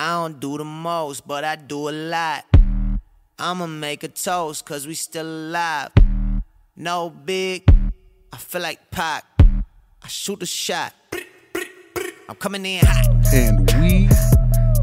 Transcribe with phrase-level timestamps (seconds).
[0.00, 2.44] I don't do the most, but I do a lot.
[3.36, 5.90] I'ma make a toast, cause we still alive.
[6.76, 7.68] No big,
[8.32, 9.24] I feel like Pac.
[9.40, 10.94] I shoot a shot.
[12.28, 13.34] I'm coming in hot.
[13.34, 14.08] and we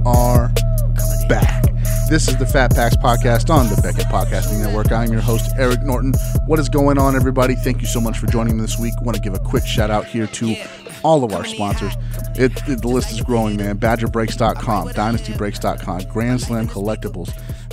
[0.05, 0.51] are
[0.97, 1.63] coming back.
[2.09, 4.91] This is the Fat Packs podcast on the Beckett Podcasting Network.
[4.91, 6.13] I'm your host, Eric Norton.
[6.45, 7.55] What is going on, everybody?
[7.55, 8.93] Thank you so much for joining me this week.
[9.01, 10.55] want to give a quick shout out here to
[11.05, 11.93] all of our sponsors.
[12.35, 13.77] It, it- the list is growing, man.
[13.77, 17.29] BadgerBreaks.com, DynastyBreaks.com, Grand Slam Collectibles,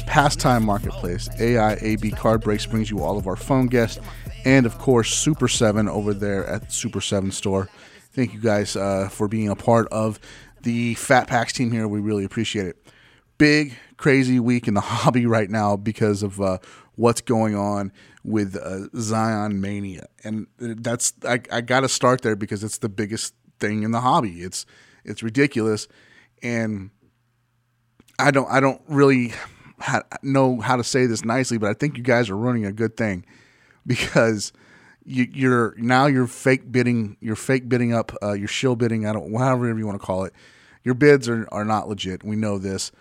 [0.06, 3.98] Pastime Marketplace, AIAB Card Breaks brings you all of our phone guests,
[4.44, 7.68] and of course, Super 7 over there at Super 7 store.
[8.12, 10.20] Thank you guys uh, for being a part of
[10.62, 11.88] the Fat Packs team here.
[11.88, 12.76] We really appreciate it.
[13.38, 16.58] Big, crazy week in the hobby right now because of uh,
[16.96, 17.90] what's going on
[18.24, 22.88] with uh, Zion Mania, and that's I, I got to start there because it's the
[22.88, 24.42] biggest thing in the hobby.
[24.42, 24.64] It's
[25.04, 25.88] it's ridiculous,
[26.42, 26.90] and
[28.18, 29.32] I don't I don't really
[29.80, 32.72] ha- know how to say this nicely, but I think you guys are running a
[32.72, 33.24] good thing
[33.86, 34.52] because
[35.04, 39.06] you, you're now you're fake bidding, you're fake bidding up, uh, you're shill bidding.
[39.06, 40.32] I don't whatever you want to call it.
[40.84, 42.24] Your bids are, are not legit.
[42.24, 42.92] We know this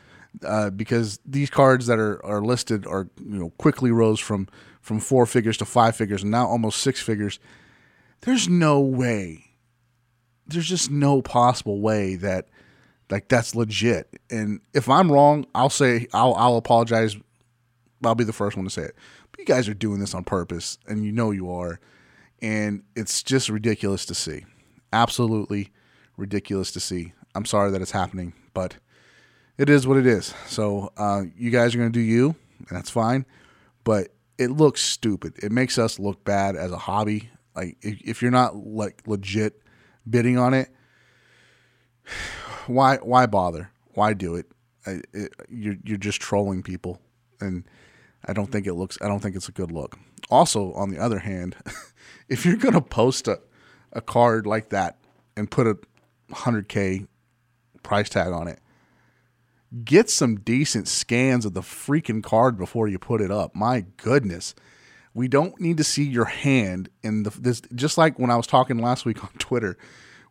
[0.45, 4.47] uh, because these cards that are, are listed are you know quickly rose from
[4.81, 7.39] from four figures to five figures and now almost six figures.
[8.21, 9.45] There's no way.
[10.47, 12.47] There's just no possible way that
[13.09, 14.19] like that's legit.
[14.29, 17.15] And if I'm wrong, I'll say I'll I'll apologize.
[18.03, 18.95] I'll be the first one to say it.
[19.31, 21.79] But you guys are doing this on purpose, and you know you are,
[22.41, 24.45] and it's just ridiculous to see.
[24.91, 25.69] Absolutely
[26.17, 27.13] ridiculous to see.
[27.35, 28.75] I'm sorry that it's happening, but
[29.57, 30.33] it is what it is.
[30.47, 33.25] So uh, you guys are gonna do you, and that's fine.
[33.83, 34.09] But
[34.41, 35.35] it looks stupid.
[35.43, 37.29] It makes us look bad as a hobby.
[37.55, 39.61] Like if, if you're not like legit
[40.09, 40.69] bidding on it,
[42.65, 43.69] why why bother?
[43.93, 44.47] Why do it?
[44.87, 45.33] I, it?
[45.47, 46.99] You're you're just trolling people,
[47.39, 47.65] and
[48.25, 48.97] I don't think it looks.
[48.99, 49.97] I don't think it's a good look.
[50.31, 51.55] Also, on the other hand,
[52.29, 53.39] if you're gonna post a
[53.93, 54.97] a card like that
[55.37, 55.77] and put a
[56.33, 57.05] hundred k
[57.83, 58.59] price tag on it,
[59.83, 63.55] get some decent scans of the freaking card before you put it up.
[63.55, 64.53] My goodness.
[65.13, 68.47] We don't need to see your hand in the this just like when I was
[68.47, 69.77] talking last week on Twitter.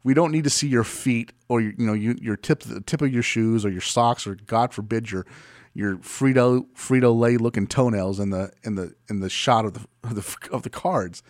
[0.02, 2.80] We don't need to see your feet or your, you know you, your tip the
[2.80, 5.26] tip of your shoes or your socks or God forbid your
[5.74, 9.86] your Frito Frito Lay looking toenails in the in the in the shot of the
[10.02, 11.22] of the of the cards.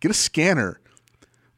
[0.00, 0.80] Get a scanner.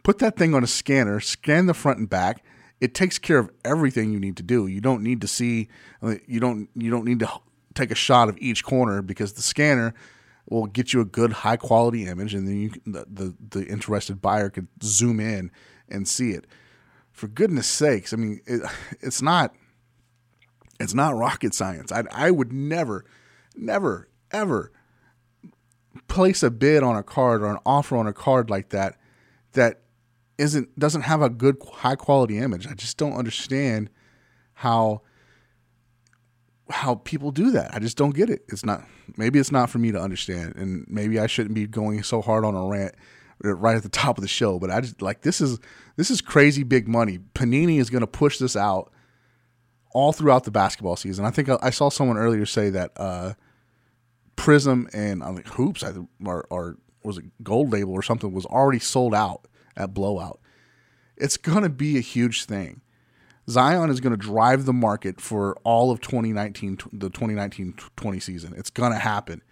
[0.03, 2.45] Put that thing on a scanner, scan the front and back.
[2.83, 4.67] It takes care of everything you need to do.
[4.67, 5.69] You don't need to see
[6.27, 7.31] you don't you don't need to
[7.75, 9.95] take a shot of each corner because the scanner
[10.51, 14.21] will get you a good high quality image and then you the, the the interested
[14.21, 15.53] buyer could zoom in
[15.89, 16.45] and see it.
[17.13, 18.63] For goodness sakes, I mean it,
[19.01, 19.55] it's not
[20.81, 21.93] it's not rocket science.
[21.93, 23.05] I I would never
[23.55, 24.73] never ever
[26.09, 28.99] place a bid on a card or an offer on a card like that
[29.53, 29.82] that
[30.43, 32.67] isn't doesn't have a good high quality image.
[32.67, 33.89] I just don't understand
[34.55, 35.03] how
[36.69, 37.75] how people do that.
[37.75, 38.45] I just don't get it.
[38.49, 38.85] It's not
[39.17, 42.45] maybe it's not for me to understand and maybe I shouldn't be going so hard
[42.45, 42.95] on a rant
[43.45, 45.61] right at the top of the show, but I just like this is
[45.97, 47.19] this is crazy big money.
[47.35, 48.93] Panini is going to push this out
[49.93, 51.25] all throughout the basketball season.
[51.25, 53.35] I think I, I saw someone earlier say that uh
[54.37, 55.93] Prizm and I'm like hoops I
[56.25, 60.41] or, or was it Gold Label or something was already sold out at Blowout.
[61.17, 62.81] It's going to be a huge thing.
[63.49, 68.55] Zion is going to drive the market for all of 2019, the 2019-20 season.
[68.57, 69.43] It's going to happen,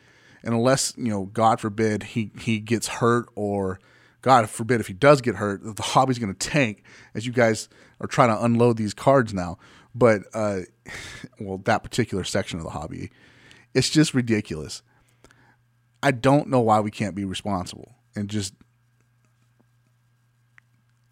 [0.43, 3.81] and unless you know, God forbid, he he gets hurt, or
[4.23, 6.85] God forbid, if he does get hurt, the hobby's going to tank.
[7.15, 7.69] As you guys
[8.01, 9.59] are trying to unload these cards now,
[9.95, 10.61] but uh,
[11.41, 13.11] well, that particular section of the hobby,
[13.75, 14.83] it's just ridiculous.
[16.03, 18.55] I don't know why we can't be responsible and just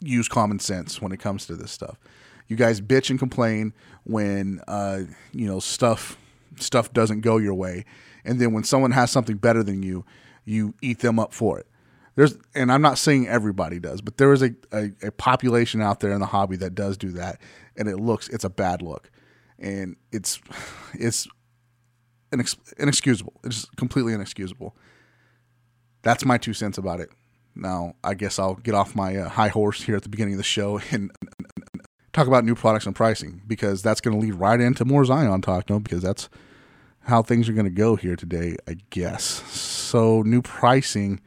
[0.00, 1.98] use common sense when it comes to this stuff.
[2.46, 5.00] You guys bitch and complain when uh,
[5.32, 6.16] you know stuff
[6.56, 7.84] stuff doesn't go your way,
[8.24, 10.04] and then when someone has something better than you,
[10.44, 11.66] you eat them up for it.
[12.14, 16.00] There's, and I'm not saying everybody does, but there is a, a, a population out
[16.00, 17.40] there in the hobby that does do that,
[17.76, 19.10] and it looks it's a bad look,
[19.58, 20.40] and it's
[20.94, 21.28] it's
[22.32, 23.34] inex- inexcusable.
[23.44, 24.74] It's completely inexcusable.
[26.02, 27.10] That's my two cents about it.
[27.58, 30.38] Now, I guess I'll get off my uh, high horse here at the beginning of
[30.38, 31.10] the show and
[32.12, 35.40] talk about new products and pricing because that's going to lead right into more Zion
[35.42, 35.80] talk, no?
[35.80, 36.28] Because that's
[37.02, 39.24] how things are going to go here today, I guess.
[39.24, 41.20] So, new pricing,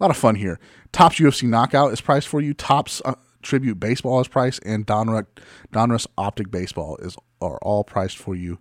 [0.00, 0.60] a lot of fun here.
[0.92, 2.54] Topps UFC Knockout is priced for you.
[2.54, 5.26] Topps uh, Tribute Baseball is priced, and Donruss,
[5.72, 8.58] Donruss Optic Baseball is are all priced for you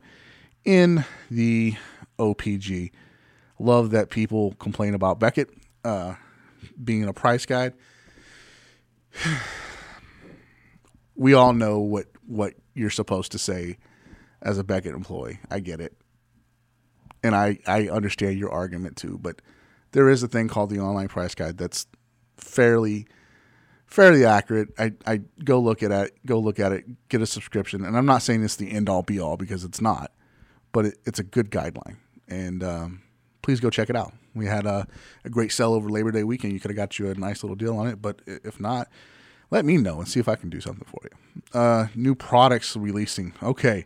[0.66, 1.76] in the
[2.20, 2.92] OPG.
[3.60, 5.50] Love that people complain about Beckett
[5.86, 6.16] uh,
[6.84, 7.74] being a price guide.
[11.16, 13.78] we all know what what you're supposed to say
[14.42, 15.40] as a Beckett employee.
[15.50, 15.96] I get it.
[17.22, 19.42] And I, I understand your argument too, but
[19.92, 21.88] there is a thing called the online price guide that's
[22.38, 23.08] fairly
[23.86, 24.70] fairly accurate.
[24.78, 28.08] I, I go look at it, go look at it, get a subscription, and I'm
[28.08, 30.12] not saying it's the end all be all because it's not,
[30.72, 31.98] but it, it's a good guideline.
[32.28, 33.03] And um,
[33.44, 34.14] please go check it out.
[34.34, 34.88] We had a,
[35.24, 36.54] a great sell over Labor Day weekend.
[36.54, 38.88] You could have got you a nice little deal on it, but if not,
[39.52, 41.60] let me know and see if I can do something for you.
[41.60, 43.34] Uh, new products releasing.
[43.44, 43.86] Okay,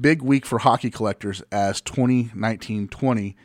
[0.00, 3.36] big week for hockey collectors as 2019-20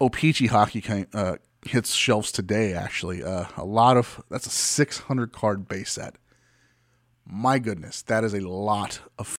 [0.00, 2.74] O-Pee-Chee hockey came, uh, hits shelves today.
[2.74, 6.16] Actually, uh, a lot of that's a 600 card base set.
[7.26, 9.36] My goodness, that is a lot of.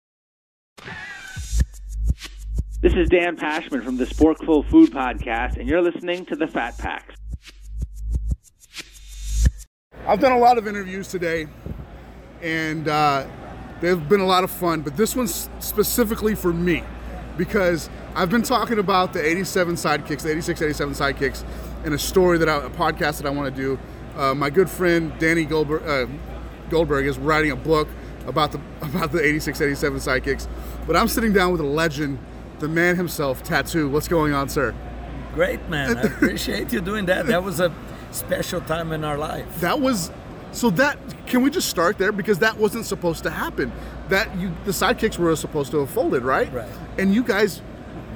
[2.84, 6.76] This is Dan Pashman from the Sporkful Food Podcast, and you're listening to the Fat
[6.76, 7.14] Packs.
[10.06, 11.46] I've done a lot of interviews today,
[12.42, 13.26] and uh,
[13.80, 14.82] they've been a lot of fun.
[14.82, 16.82] But this one's specifically for me
[17.38, 21.42] because I've been talking about the 87 sidekicks, the 86, 87 sidekicks,
[21.86, 23.78] in a story that I, a podcast that I want to do.
[24.14, 26.04] Uh, my good friend Danny Goldberg, uh,
[26.68, 27.88] Goldberg is writing a book
[28.26, 30.46] about the about the 86, 87 sidekicks.
[30.86, 32.18] But I'm sitting down with a legend,
[32.58, 33.88] the man himself, Tatu.
[33.88, 34.74] What's going on, sir?
[35.34, 35.96] Great, man.
[35.96, 37.26] I appreciate you doing that.
[37.26, 37.74] That was a
[38.12, 39.60] special time in our life.
[39.60, 40.10] That was
[40.52, 43.72] so that can we just start there because that wasn't supposed to happen.
[44.08, 46.52] That you the sidekicks were supposed to have folded, right?
[46.52, 46.68] Right.
[46.98, 47.60] And you guys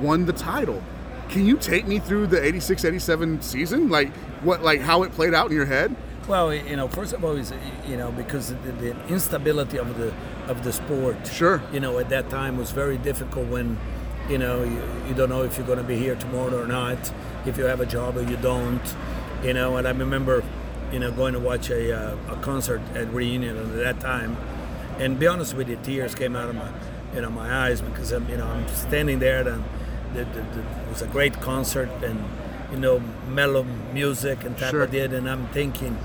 [0.01, 0.83] won the title.
[1.29, 3.89] Can you take me through the 86 87 season?
[3.89, 5.95] Like what like how it played out in your head?
[6.29, 7.53] Well, you know, first of all, is
[7.87, 10.13] you know because the, the instability of the
[10.47, 11.27] of the sport.
[11.27, 11.63] Sure.
[11.73, 13.79] You know, at that time was very difficult when,
[14.29, 16.99] you know, you, you don't know if you're going to be here tomorrow or not,
[17.47, 18.83] if you have a job or you don't
[19.45, 19.77] you know.
[19.77, 20.43] And I remember,
[20.93, 24.37] you know, going to watch a, uh, a concert at Reunion at that time,
[24.99, 26.71] and be honest with you, tears came out of my,
[27.15, 29.65] you know, my eyes because I'm, you know, I'm standing there and
[30.15, 32.23] the, the, the, it was a great concert and
[32.73, 32.99] you know
[33.29, 34.83] mellow music and type Sure.
[34.83, 35.97] of did, and I'm thinking,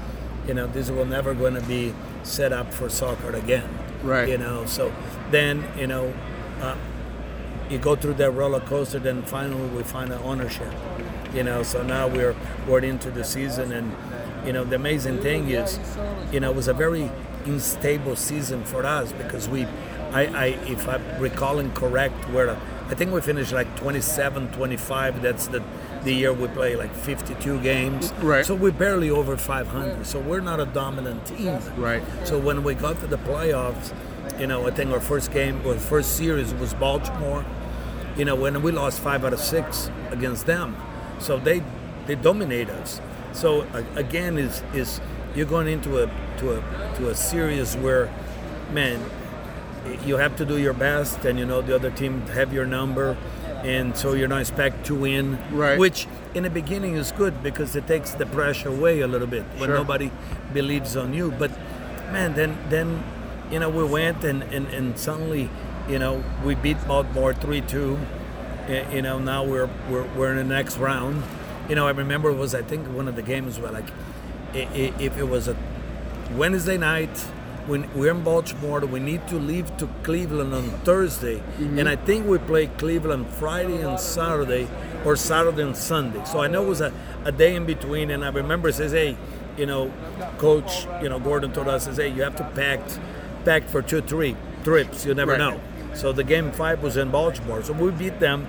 [0.48, 1.94] you know, this will never going to be
[2.24, 3.68] set up for soccer again.
[4.02, 4.28] Right.
[4.30, 4.94] You know, so
[5.32, 6.14] then you know.
[6.62, 6.76] Uh,
[7.70, 10.72] you go through that roller coaster, then finally we find an ownership.
[11.34, 12.36] You know, so now we're
[12.68, 13.92] we're into the season, and
[14.46, 15.80] you know the amazing thing is,
[16.32, 17.10] you know, it was a very
[17.46, 19.66] unstable season for us because we,
[20.12, 22.56] I, I if I'm recalling correct, we're
[22.90, 25.22] I think we finished like 27, 25.
[25.22, 25.64] That's the
[26.04, 28.12] the year we play like 52 games.
[28.22, 28.46] Right.
[28.46, 30.06] So we're barely over 500.
[30.06, 31.60] So we're not a dominant team.
[31.78, 32.04] Right.
[32.26, 33.94] So when we got to the playoffs,
[34.40, 37.46] you know, I think our first game or first series was Baltimore.
[38.18, 40.76] You know, when we lost five out of six against them,
[41.20, 41.64] so they
[42.06, 43.02] they dominate us.
[43.32, 43.66] So
[43.96, 45.02] again, is is
[45.36, 46.08] you're going into a
[46.38, 48.14] to a to a series where,
[48.72, 49.00] man,
[50.06, 53.18] you have to do your best, and you know the other team have your number,
[53.64, 55.40] and so you're not expect to win.
[55.52, 55.80] Right.
[55.80, 59.44] Which in the beginning is good because it takes the pressure away a little bit
[59.58, 59.78] when Sure.
[59.78, 60.12] nobody
[60.54, 61.32] believes on you.
[61.32, 61.52] But
[62.12, 63.04] man, then then
[63.52, 65.50] you know we went and and, and suddenly
[65.90, 68.00] you know we beat Baltimore three two.
[68.68, 71.24] Eh, you know now we're we're we're in the next round.
[71.70, 73.90] You know I remember it was I think one of the games where like
[74.54, 75.56] if it was a
[76.32, 77.26] Wednesday night.
[77.66, 81.80] When we're in Baltimore, we need to leave to Cleveland on Thursday, mm-hmm.
[81.80, 84.68] and I think we play Cleveland Friday and Saturday,
[85.06, 86.22] or Saturday and Sunday.
[86.26, 86.92] So I know it was a,
[87.24, 89.16] a day in between, and I remember it says, "Hey,
[89.58, 89.92] you know,
[90.38, 92.80] Coach, you know, Gordon told us, says, hey, you have to pack,
[93.46, 95.06] pack for two, three trips.
[95.06, 95.40] You never Right.
[95.40, 95.60] know."
[95.94, 98.48] So the game five was in Baltimore, so we beat them.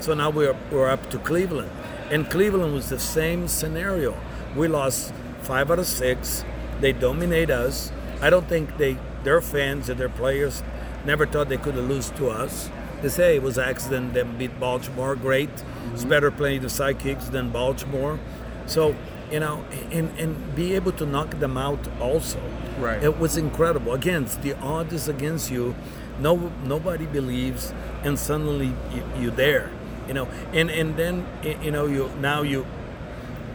[0.00, 1.70] So now we're we're up to Cleveland,
[2.10, 4.14] and Cleveland was the same scenario.
[4.56, 6.44] We lost five out of six.
[6.80, 7.90] They dominate us.
[8.20, 10.62] I don't think they their fans and their players
[11.04, 12.70] never thought they could lose to us.
[13.02, 14.14] They say it was accident.
[14.14, 15.14] They beat Baltimore.
[15.16, 15.50] Great.
[15.50, 16.08] It's mm-hmm.
[16.08, 18.18] better playing the sidekicks than Baltimore.
[18.66, 18.94] So
[19.30, 22.40] you know, and and be able to knock them out also.
[22.78, 23.02] Right.
[23.02, 23.92] It was incredible.
[23.92, 25.74] Again, the odds is against you.
[26.18, 29.70] No, nobody believes, and suddenly you, you're there.
[30.06, 31.26] You know, and and then
[31.62, 32.66] you know you now you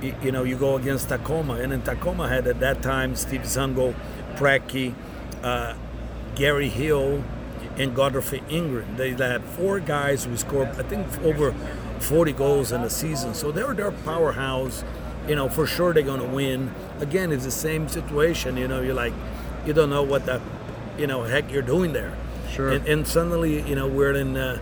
[0.01, 3.41] you, you know, you go against Tacoma, and in Tacoma had at that time Steve
[3.41, 3.95] Zungul,
[4.35, 4.93] Preki,
[5.43, 5.75] uh,
[6.35, 7.23] Gary Hill,
[7.77, 8.95] and Godfrey Ingram.
[8.97, 11.53] They had four guys who scored, I think, over
[11.99, 13.33] 40 goals in the season.
[13.33, 14.83] So they were their powerhouse.
[15.27, 16.73] You know, for sure they're going to win.
[16.99, 18.57] Again, it's the same situation.
[18.57, 19.13] You know, you're like,
[19.65, 20.41] you don't know what the,
[20.97, 22.15] you know, heck you're doing there.
[22.51, 22.69] Sure.
[22.69, 24.59] And, and suddenly, you know, we're in uh,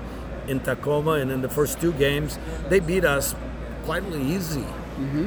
[0.48, 2.39] in Tacoma, and in the first two games,
[2.70, 3.36] they beat us
[3.84, 4.65] quite easy.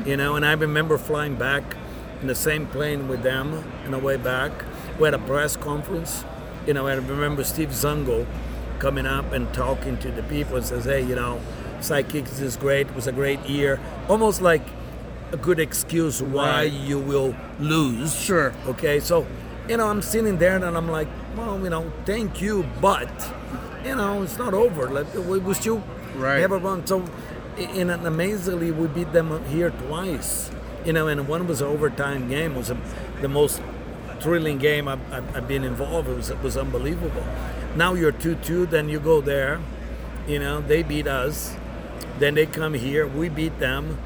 [0.05, 1.77] You know, and I remember flying back
[2.21, 4.51] in the same plane with them on the way back.
[4.99, 6.25] We had a press conference.
[6.67, 8.27] You know, I remember Steve Zungul
[8.81, 11.41] coming up and talking to the people and says, "Hey, you know,
[11.81, 12.89] Sidekicks is great.
[12.89, 14.63] It was a great year." Almost like
[15.33, 16.73] a good excuse why Right.
[16.73, 18.15] you will lose.
[18.15, 18.53] Sure.
[18.67, 19.27] Okay, so
[19.69, 21.07] you know, I'm sitting there and I'm like,
[21.37, 23.09] well, you know, thank you, but
[23.85, 24.89] you know, it's not over.
[24.89, 25.83] Like we, we still
[26.17, 26.41] Right.
[26.41, 26.85] have a run.
[26.87, 27.05] So,
[27.57, 30.51] and amazingly, we beat them here twice.
[30.85, 32.53] You know, and one was an overtime game.
[32.53, 32.77] It was a,
[33.21, 33.61] the most
[34.21, 36.09] thrilling game I've, I've, I've been involved.
[36.09, 37.25] It was it was unbelievable.
[37.77, 39.61] Now you're two two, then you go there.
[40.27, 41.55] You know, they beat us.
[42.19, 43.07] Then they come here.
[43.07, 43.99] We beat them.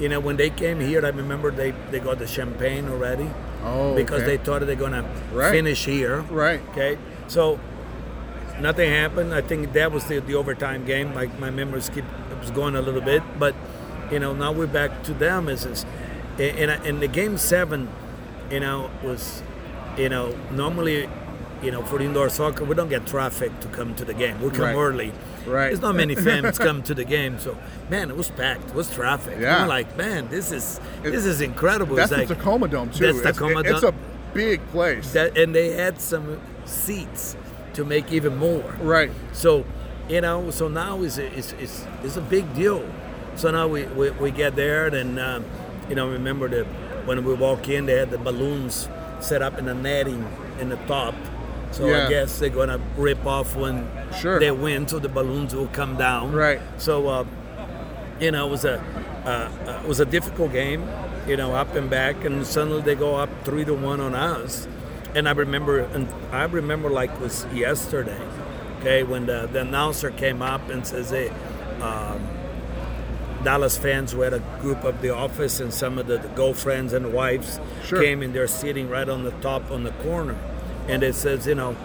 [0.00, 3.28] You know, when they came here, I remember they, they got the champagne already
[3.62, 4.36] Oh, because okay.
[4.36, 5.50] they thought they're gonna Right.
[5.52, 6.22] finish here.
[6.30, 6.60] Right.
[6.70, 6.96] Okay.
[7.28, 7.60] So
[8.60, 9.34] nothing happened.
[9.34, 11.12] I think that was the, the overtime game.
[11.14, 13.54] My my memories keep it was going a little bit, but
[14.10, 15.48] you know now we're back to them.
[15.48, 15.84] Is is
[16.38, 17.88] and and- and the game seven,
[18.50, 19.42] you know, was
[19.98, 21.08] you know normally.
[21.62, 24.40] You know, for indoor soccer, we don't get traffic to come to the game.
[24.40, 24.74] We come Right.
[24.74, 25.12] early.
[25.46, 25.68] Right.
[25.68, 27.56] There's not many fans come to the game, so
[27.88, 28.68] man, it was packed.
[28.68, 29.38] It was traffic.
[29.40, 29.62] Yeah.
[29.62, 31.96] I'm like, man, this is It- this is incredible.
[31.96, 33.04] That's it's the like, Tacoma Dome too.
[33.06, 33.94] That's it's, Tacoma it's Dome.
[33.94, 35.12] a big place.
[35.12, 37.36] that, and they had some seats
[37.74, 38.74] to make even more.
[38.80, 39.10] right.
[39.32, 39.64] So,
[40.08, 42.84] you know, so now is is is is a big deal.
[43.36, 45.44] So now we, we, we get there, and um,
[45.88, 46.66] you know, remember that
[47.06, 48.88] when we walk in, they had the balloons
[49.20, 50.26] set up in the netting
[50.60, 51.14] in the top.
[51.70, 52.06] So Yeah.
[52.06, 53.86] I guess they're gonna rip off when
[54.20, 54.38] Sure.
[54.40, 56.32] they win, so the balloons will come down.
[56.32, 56.60] Right.
[56.78, 57.24] So, uh,
[58.18, 58.80] you know, it was a
[59.24, 59.48] uh,
[59.82, 60.82] it was a difficult game.
[61.28, 64.66] You know, up and back, and suddenly they go up three to one on us.
[65.14, 68.16] And I remember, and I remember like it was yesterday.
[68.80, 71.30] Okay, when the, the announcer came up and says, "Hey."
[71.82, 72.20] Um,
[73.42, 76.92] Dallas fans who had a group of the office and some of the, the girlfriends
[76.92, 77.98] and wives Sure.
[78.02, 80.34] came and they're sitting right on the top on the corner.
[80.90, 81.76] And it says, you know,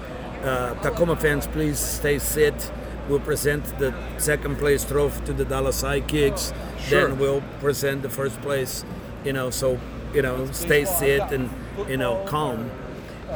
[0.43, 2.71] uh, Tacoma fans, please stay sit.
[3.07, 6.53] We'll present the second place trophy to the Dallas Sidekicks.
[6.79, 7.07] Sure.
[7.07, 8.83] Then we'll present the first place.
[9.23, 9.79] You know, so
[10.13, 11.49] you know, stay sit and
[11.87, 12.71] you know, calm.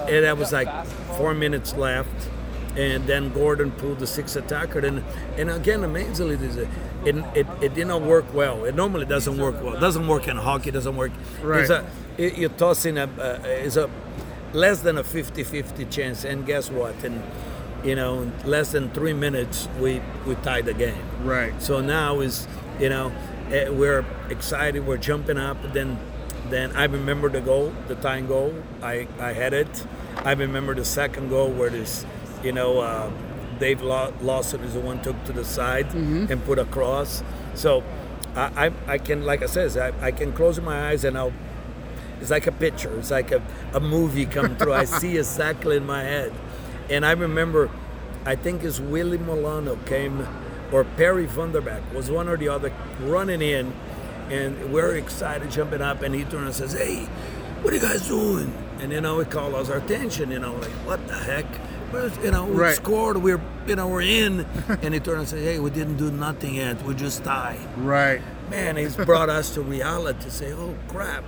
[0.08, 0.70] And that was like
[1.18, 2.30] four minutes left
[2.78, 4.80] and then Gordon pulled the six attacker.
[4.80, 5.04] And
[5.38, 6.36] and again, amazingly,
[7.06, 8.66] it, it, it did not work well.
[8.66, 9.76] It normally doesn't work well.
[9.76, 10.70] It doesn't work in hockey.
[10.70, 11.12] It doesn't work.
[11.42, 11.62] Right.
[11.62, 11.86] It's a,
[12.18, 13.90] it, you're tossing a uh, is a
[14.54, 16.24] less than a 50-50 chance.
[16.24, 17.04] And guess what?
[17.04, 17.24] And
[17.84, 21.02] you know, in less than three minutes, we we tied the game.
[21.24, 21.54] Right.
[21.62, 22.48] So now is
[22.80, 23.12] you know
[23.52, 24.86] eh, we're excited.
[24.86, 25.58] We're jumping up.
[25.74, 25.98] Then
[26.50, 28.54] then I remember the goal, the tying goal.
[28.84, 29.86] I I had it.
[30.26, 32.06] I remember the second goal where this
[32.44, 33.10] you know uh,
[33.60, 37.24] Dave Law- Lawson is the one took to the side and put across.
[37.56, 37.82] So
[38.36, 41.32] I, I I can like I says I, I can close my eyes and I'll.
[42.22, 42.98] It's like a picture.
[43.00, 43.42] It's like a,
[43.74, 44.74] a movie come through.
[44.74, 46.34] I see exactly in my head.
[46.90, 47.70] And I remember,
[48.26, 50.28] I think it's Willie Milano came,
[50.72, 52.72] or Perry Vanderbeck was one or the other
[53.02, 53.74] running in,
[54.30, 57.06] and we're excited, jumping up, and he turns and says, "Hey,
[57.62, 60.32] what are you guys doing?" And you know, it called us our attention.
[60.32, 61.46] You know, like what the heck?
[61.94, 62.76] Well, You know, we Right.
[62.76, 63.18] scored.
[63.18, 64.46] We're you know we're in,
[64.84, 66.84] and he turned and said, "Hey, we didn't do nothing yet.
[66.84, 68.22] We just tied." Right.
[68.50, 71.24] man, he's brought us to reality to say, oh crap,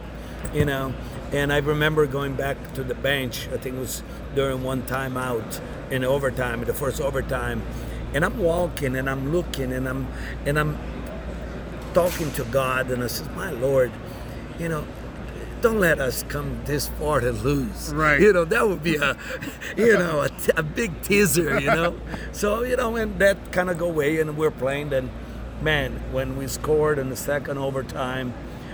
[0.53, 0.93] you know.
[1.31, 3.48] And I remember going back to the bench.
[3.53, 4.03] I think it was
[4.36, 7.62] during one time out in overtime, in the first overtime,
[8.13, 10.07] and I'm walking and I'm looking and I'm
[10.45, 10.77] and I'm
[11.93, 13.91] talking to God, and I said, my Lord,
[14.60, 14.86] you know.
[15.62, 17.93] Don't let us come this far to lose.
[17.93, 18.19] Right.
[18.19, 19.15] You know, that would be a,
[19.77, 21.95] you know, a, t- a big teaser, you know.
[22.31, 24.89] so, you know, and that kind of go away and we're playing.
[24.89, 25.12] Then,
[25.62, 28.33] man, when we scored in the second overtime,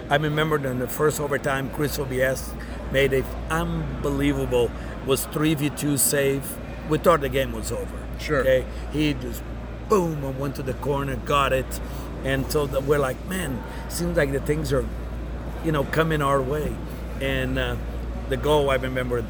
[0.10, 2.54] I remember in the first overtime, Chris OBS
[2.92, 4.72] made a unbelievable,
[5.06, 6.58] was 3v2 save.
[6.90, 7.98] We thought the game was over.
[8.20, 8.40] Sure.
[8.40, 8.66] Okay.
[8.94, 9.44] He just,
[9.90, 11.80] boom, and went to the corner, got it.
[12.24, 14.86] And so that we're like, man, seems like the things are
[15.64, 16.74] you know, coming our way.
[17.22, 17.76] And uh,
[18.30, 19.26] the goal, I remember,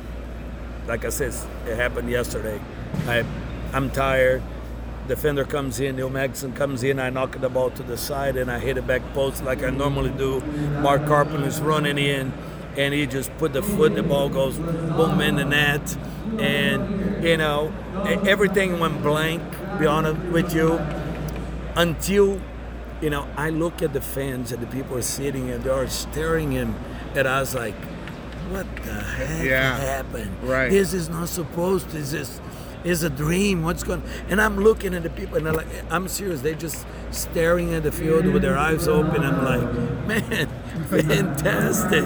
[0.85, 1.33] like I said,
[1.65, 2.61] it happened yesterday.
[3.07, 3.25] I,
[3.73, 4.43] I'm tired.
[5.07, 6.99] Defender comes in, Neil Megson comes in.
[6.99, 9.69] I knock the ball to the side and I hit a back post like I
[9.69, 10.41] normally do.
[10.81, 12.33] Mark Carpenter's running in,
[12.75, 13.95] and he just put the foot.
[13.95, 15.97] The ball goes boom in the net,
[16.39, 17.71] and you know
[18.25, 19.41] everything went blank.
[19.79, 20.79] Be honest with you,
[21.75, 22.41] until
[23.01, 25.87] you know, I look at the fans and the people are sitting and they are
[25.87, 26.73] staring in
[27.13, 27.75] at us like,
[28.49, 29.77] what the heck Yeah.
[29.77, 30.31] happened?
[30.41, 30.71] Right.
[30.71, 31.91] This is not supposed.
[31.91, 31.97] To.
[31.97, 32.41] This
[32.87, 33.63] is a dream.
[33.63, 34.01] What's going?
[34.29, 36.41] And I'm looking at the people, and I'm like, I'm serious.
[36.41, 39.23] They're just staring at the field with their eyes open.
[39.23, 40.47] I'm like, man,
[40.89, 42.03] fantastic.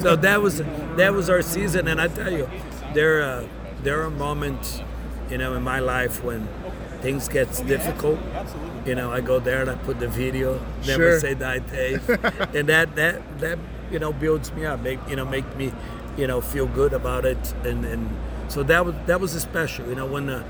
[0.00, 0.62] so that was
[0.96, 2.48] that was our season, and I tell you,
[2.94, 3.46] there uh,
[3.82, 4.80] there are moments,
[5.30, 6.48] you know, in my life when
[7.00, 8.18] things gets difficult.
[8.86, 11.20] You know, I go there and I put the video, never Sure.
[11.20, 12.02] say die tape,
[12.54, 13.58] and that that that
[13.90, 15.72] you know builds me up, make you know make me
[16.16, 18.08] you know feel good about it, and and
[18.52, 19.88] so that was that was special.
[19.88, 20.28] You know when.
[20.28, 20.42] Uh,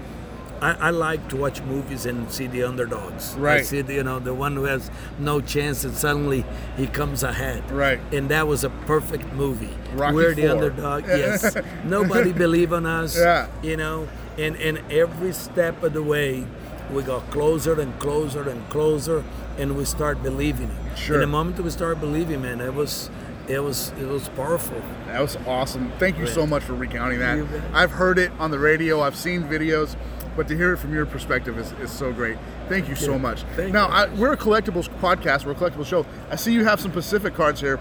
[0.60, 3.34] I, I like to watch movies and see the underdogs.
[3.34, 3.66] I Right.
[3.66, 6.44] see the, you know the one who has no chance and suddenly
[6.76, 7.68] he comes ahead.
[7.68, 7.98] Right.
[8.12, 9.74] And that was a perfect movie.
[9.94, 10.50] Rocky We're the Four.
[10.52, 11.04] underdog.
[11.24, 11.56] Yes.
[11.84, 13.18] Nobody believe on us.
[13.18, 13.48] Yeah.
[13.60, 14.06] You know,
[14.38, 16.46] and and every step of the way,
[16.94, 19.24] we got closer and closer and closer,
[19.58, 20.96] and we start believing it.
[20.96, 21.16] Sure.
[21.16, 23.10] And the moment we start believing, man, it was,
[23.48, 24.80] it was, it was powerful.
[25.06, 25.92] That was awesome.
[25.98, 27.38] Thank you so much for recounting that.
[27.72, 29.96] I've heard it on the radio, I've seen videos,
[30.36, 32.38] but to hear it from your perspective is, is so great.
[32.68, 33.42] Thank you so much.
[33.56, 33.88] Thank now.
[33.88, 36.06] I, we're a collectibles podcast, we're a collectibles show.
[36.30, 37.76] I see you have some Pacific cards here.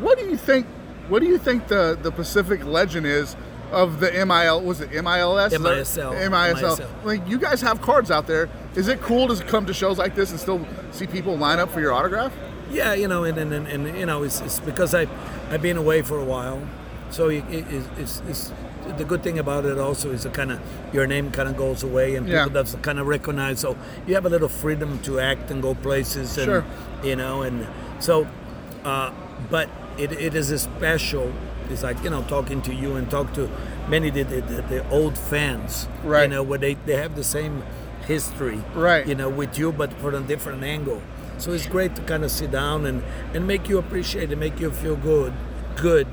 [0.00, 0.66] What do you think?
[1.08, 3.36] What do you think the, the Pacific legend is
[3.72, 4.60] of the MIL?
[4.62, 5.52] Was it MILS?
[5.52, 6.12] MISL.
[6.12, 6.30] MISL.
[6.30, 7.04] MISL.
[7.04, 8.48] Like you guys have cards out there.
[8.76, 11.70] Is it cool to come to shows like this and still see people line up
[11.70, 12.32] for your autograph?
[12.70, 15.06] Yeah, you know, and and, and, and you know, it's, it's because I
[15.50, 16.62] I've been away for a while,
[17.10, 17.64] so it, it,
[17.98, 18.52] it's, it's
[18.96, 20.60] the good thing about it also is it kind of
[20.92, 22.44] your name kind of goes away and Yeah.
[22.44, 23.60] people that's kind of recognize.
[23.60, 26.64] So you have a little freedom to act and go places, and Sure.
[27.02, 27.66] you know, and
[27.98, 28.26] so,
[28.84, 29.12] uh,
[29.50, 31.32] but it, it is a special.
[31.70, 33.48] It's like you know talking to you and talk to
[33.88, 36.22] many of the, the, the old fans, right?
[36.22, 37.62] You know, where they, they have the same
[38.06, 39.06] history, Right.
[39.06, 41.02] You know, with you, but from a different angle.
[41.40, 43.02] So it's great to kind of sit down and,
[43.34, 45.32] and make you appreciate it, make you feel good,
[45.76, 46.06] good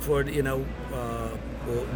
[0.00, 1.28] for you know uh,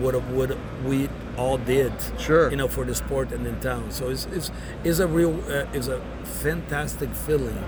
[0.00, 1.92] what what we all did.
[2.18, 2.50] Sure.
[2.50, 3.90] You know, for the sport and in town.
[3.90, 4.50] So it's it's,
[4.84, 7.58] it's a real uh, it's a fantastic feeling.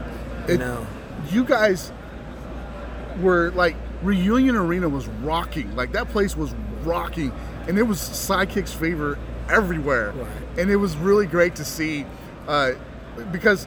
[0.49, 0.87] You It- know.
[1.31, 1.93] you guys
[3.21, 7.31] were like reunion arena was rocking like that place was rocking
[7.69, 9.19] and it was sidekicks favor
[9.51, 10.27] everywhere Right.
[10.59, 12.07] and it was really great to see
[12.49, 12.73] uh,
[13.33, 13.67] because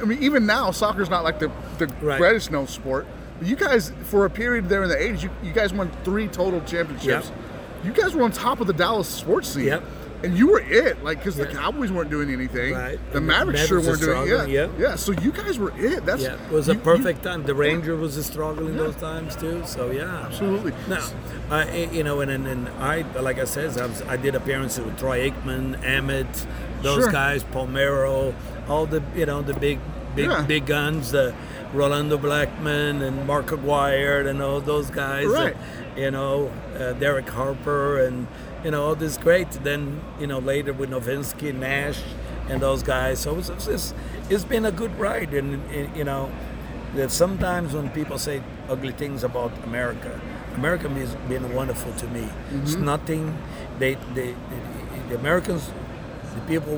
[0.00, 2.18] i mean even now soccer's not like the, the Right.
[2.18, 3.06] greatest known sport
[3.38, 6.28] but you guys for a period there in the 80s you, you guys won three
[6.28, 7.84] total championships Yep.
[7.84, 9.82] you guys were on top of the dallas sports scene Yep.
[10.22, 12.98] and you were it like because the cowboys weren't doing anything Right.
[13.12, 14.68] the And mavericks sure weren't doing yeah struggling, yeah.
[14.78, 17.42] yeah so you guys were it that's Yeah, it was a you- you- perfect time.
[17.44, 19.62] The Ranger was struggling those times too.
[19.64, 20.72] So yeah, Absolutely.
[20.88, 20.98] No,
[21.50, 24.84] I you know, and and, and I like I said, I, was, I did appearances
[24.84, 26.46] with Troy Aikman, Emmett,
[26.82, 27.12] those Sure.
[27.12, 28.34] guys, Palmeiro,
[28.70, 29.78] all the you know the big
[30.16, 30.42] big Yeah.
[30.54, 31.34] big guns, the
[31.74, 35.26] Rolando Blackman and Mark Aguirre and all those guys.
[35.28, 35.56] Right.
[35.56, 38.26] and, you know, uh, Derek Harper and
[38.64, 39.50] you know all this great.
[39.68, 42.00] Then you know later with Novinsky, Nash,
[42.48, 43.18] and those guys.
[43.20, 43.94] So it's it's, it's,
[44.30, 46.30] it's been a good ride, and, and you know
[46.96, 50.20] that sometimes when people say ugly things about America,
[50.56, 52.26] America has been wonderful to me.
[52.62, 52.84] It's Mm-hmm.
[52.84, 53.24] nothing.
[53.78, 55.70] They, they, the, the Americans,
[56.34, 56.74] the people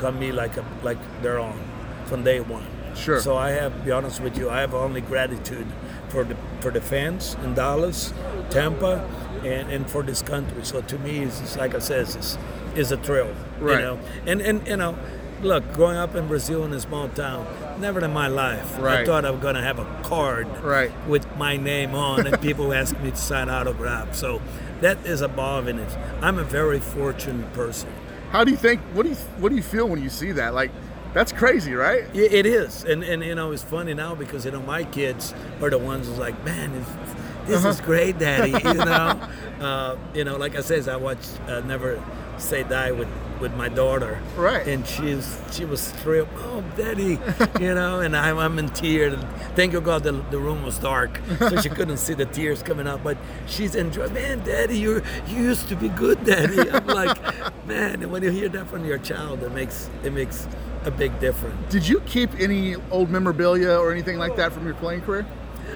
[0.00, 1.58] welcome me like a, like their own
[2.06, 2.66] from day one.
[2.94, 3.20] Sure.
[3.20, 5.66] So I have, to be honest with you, I have only gratitude
[6.08, 8.12] for the for the fans in Dallas,
[8.50, 9.06] Tampa,
[9.44, 10.64] and, and for this country.
[10.64, 12.38] So to me, it's, it's like I said, it's,
[12.74, 13.32] it's a thrill.
[13.60, 13.74] Right.
[13.78, 14.96] You know, and and you know,
[15.42, 17.46] look, growing up in Brazil in a small town,
[17.80, 19.00] never in my life Right.
[19.00, 20.90] I thought I was gonna have a card Right.
[21.06, 24.18] with my name on, and people ask me to sign autographs.
[24.18, 24.40] So
[24.80, 27.90] that is above, and it's, I'm a very fortunate person.
[28.30, 28.80] How do you think?
[28.92, 30.54] What do you What do you feel when you see that?
[30.54, 30.70] Like,
[31.14, 32.04] that's crazy, right?
[32.12, 35.34] Yeah, It is, and and you know it's funny now because you know my kids
[35.62, 37.68] are the ones who's like, man, this, Uh-huh.
[37.70, 38.50] is great, Daddy.
[38.50, 39.20] You know,
[39.60, 42.02] uh, you know, like I said, I watched uh, Never
[42.36, 43.08] Say Die with
[43.40, 44.66] with my daughter, Right.
[44.66, 47.18] And she's she was thrilled, oh, Daddy,
[47.60, 49.18] you know, and I'm, I'm in tears.
[49.54, 52.86] Thank you God the, the room was dark, so she couldn't see the tears coming
[52.86, 53.02] out.
[53.02, 56.70] But she's enjoying, man, Daddy, you you used to be good, Daddy.
[56.70, 57.18] I'm like,
[57.66, 60.46] man, and when you hear that from your child, it makes it makes
[60.84, 61.72] a big difference.
[61.72, 65.26] Did you keep any old memorabilia or anything like that from your playing career?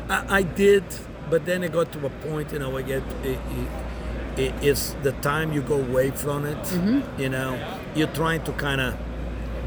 [0.09, 0.85] I, I did,
[1.31, 3.39] but then it got to a point, you know, I get it, it,
[4.37, 6.59] it, it's the time you go away from it.
[6.59, 7.21] Mm-hmm.
[7.21, 8.97] You know, you're trying to kind of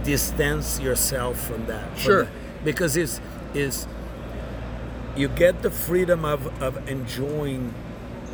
[0.04, 1.90] distance yourself from that.
[1.92, 2.28] from Sure.
[2.64, 3.22] because it's
[3.54, 3.88] is
[5.16, 7.74] you get the freedom of, of enjoying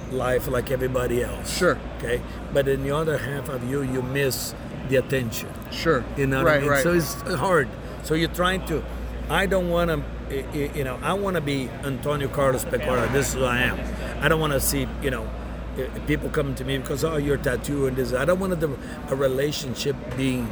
[0.10, 1.58] life like everybody else.
[1.58, 1.78] Sure.
[1.98, 2.22] Okay,
[2.54, 4.56] but in the other half of you, you miss
[4.90, 5.50] the attention.
[5.72, 6.04] Sure.
[6.18, 6.70] You know what right, I mean?
[6.70, 6.84] right.
[6.84, 7.68] So it's hard.
[8.04, 8.84] So you're trying to.
[9.30, 10.04] I don't want to
[10.54, 13.12] you know, I want to be Antonio Carlos Pecora.
[13.12, 14.24] This is who I am.
[14.24, 15.30] I don't want to see, you know,
[16.08, 18.14] people coming to me because oh, your Tatu and this.
[18.14, 18.76] I don't want the,
[19.10, 20.52] a relationship being,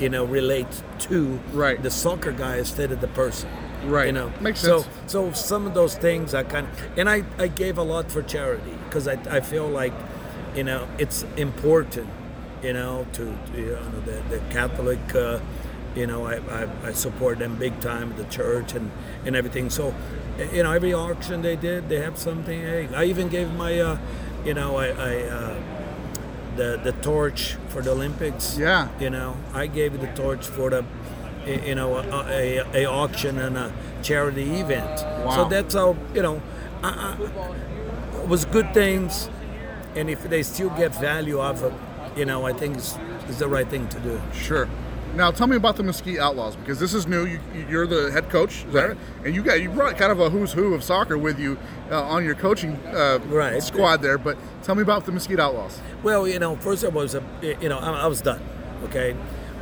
[0.00, 1.82] you know, relate to Right.
[1.82, 3.48] the soccer guy instead of the person.
[3.84, 4.06] Right.
[4.06, 4.94] You know, Makes so, sense.
[5.06, 8.22] So some of those things I kind of, and I, I gave a lot for
[8.22, 9.92] charity because I, I feel like,
[10.54, 12.08] you know, it's important,
[12.62, 15.38] you know, to, to, you know, the, the Catholic, uh,
[15.94, 18.90] you know, I, I, I support them big time, the church and,
[19.24, 19.70] and everything.
[19.70, 19.94] So,
[20.52, 22.60] you know, every auction they did, they have something.
[22.60, 23.98] Hey, I even gave my, uh,
[24.44, 25.62] you know, I, I uh,
[26.56, 28.58] the the torch for the Olympics.
[28.58, 28.88] Yeah.
[28.98, 30.84] You know, I gave the torch for the,
[31.46, 33.72] you know, a, a, a auction and a
[34.02, 35.02] charity event.
[35.24, 35.36] Wow.
[35.36, 36.42] So that's how you know,
[36.82, 39.28] I, I, it was good things,
[39.94, 41.72] and if they still get value off of,
[42.16, 42.96] you know, I think it's,
[43.28, 44.20] it's the right thing to do.
[44.32, 44.68] Sure.
[45.14, 47.26] Now tell me about the Mesquite Outlaws because this is new.
[47.26, 48.98] You, you're the head coach, is that right?
[49.24, 51.58] And you got you brought kind of a who's who of soccer with you
[51.90, 53.60] uh, on your coaching uh, Right.
[53.62, 54.16] squad there.
[54.18, 55.80] But tell me about the Mesquite Outlaws.
[56.04, 58.40] Well, you know, first I was, a, you know, I, I was done.
[58.84, 59.16] Okay,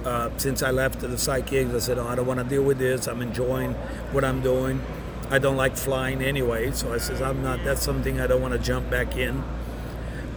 [0.05, 2.79] uh, since I left the psychics, I said, oh, I don't want to deal with
[2.79, 3.07] this.
[3.07, 3.73] I'm enjoying
[4.13, 4.83] what I'm doing.
[5.31, 7.65] I don't like flying anyway, so I says I'm not.
[7.65, 9.43] That's something I don't want to jump back in.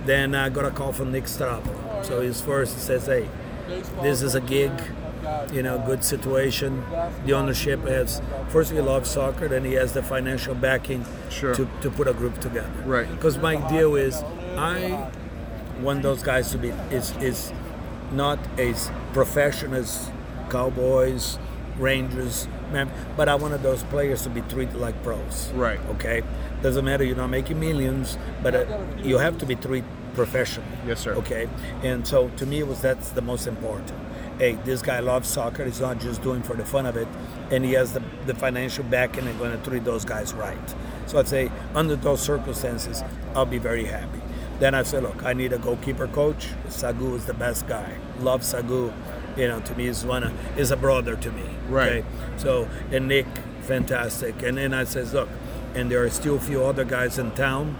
[0.06, 2.06] Then I got a call from Nick Strappo.
[2.06, 3.28] So he's first he says, hey,
[4.01, 4.71] this is a gig.
[5.53, 6.84] You know, good situation.
[7.25, 11.53] The ownership has first he loves soccer, then he has the financial backing Sure.
[11.53, 12.71] to, to put a group together.
[12.86, 13.10] Right.
[13.10, 14.23] Because my deal is,
[14.58, 15.12] I
[15.82, 17.53] want those guys to be is is
[18.12, 20.10] not as professional as
[20.49, 21.38] Cowboys,
[21.77, 25.51] Rangers, man, but I wanted those players to be treated like pros.
[25.53, 25.79] Right.
[25.91, 26.23] Okay.
[26.63, 28.65] Doesn't matter you're not making millions, but uh,
[29.03, 30.77] you have to be treated professionally.
[30.86, 31.13] Yes, sir.
[31.13, 31.47] Okay.
[31.82, 33.97] And so to me, it was that's the most important.
[34.38, 35.63] Hey, this guy loves soccer.
[35.63, 37.08] He's not just doing for the fun of it,
[37.51, 40.75] and he has the, the financial backing and going to treat those guys right.
[41.05, 43.01] So I'd say under those circumstances,
[43.34, 44.19] I'll be very happy.
[44.60, 46.49] Then I said, look, I need a goalkeeper coach.
[46.67, 47.95] Sagu is the best guy.
[48.19, 48.93] Love Sagu.
[49.38, 51.45] You know, to me, is one of, is a brother to me.
[51.69, 51.88] Right.
[51.88, 52.05] Okay?
[52.38, 53.27] So and Nick,
[53.62, 54.43] fantastic.
[54.43, 55.29] And then I says, look,
[55.75, 57.77] and there are still a few other guys in town,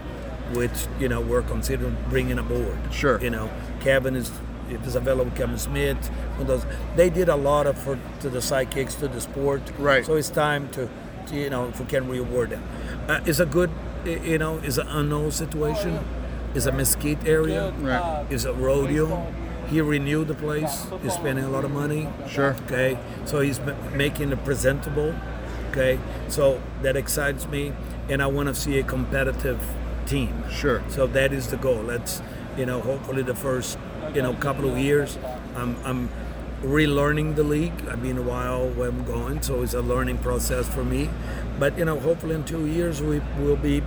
[0.54, 2.78] which you know we're considering bringing aboard.
[2.92, 3.22] Sure.
[3.22, 3.50] You know,
[3.82, 4.32] Kevin is
[4.70, 6.10] if it's available, Kevin Smith.
[6.40, 9.62] Those they did a lot of for to the sidekicks to the sport.
[9.78, 10.06] Right.
[10.06, 10.90] So it's time to,
[11.28, 12.64] to you know, if we can reward them.
[13.08, 13.72] Uh, it's a good,
[14.06, 16.00] you know, it's an unknown situation.
[16.56, 17.72] It's a mesquite area.
[17.80, 18.26] Right.
[18.30, 19.32] It's a rodeo.
[19.68, 20.88] He renewed the place.
[21.04, 22.10] He's spending a lot of money.
[22.28, 22.56] Sure.
[22.66, 22.98] Okay.
[23.26, 23.60] So he's
[23.94, 25.14] making it presentable.
[25.70, 26.00] Okay.
[26.28, 27.74] So that excites me,
[28.08, 29.60] and I want to see a competitive
[30.10, 30.44] team.
[30.52, 30.82] Sure.
[30.90, 31.82] So that is the goal.
[31.84, 32.22] Let's,
[32.58, 33.78] you know, hopefully the first,
[34.14, 35.18] you know, couple of years,
[35.56, 36.10] I'm, I'm
[36.62, 37.74] relearning the league.
[37.88, 41.10] I've been a while where I'm going, so it's a learning process for me.
[41.60, 43.82] But you know, hopefully in two years we will be,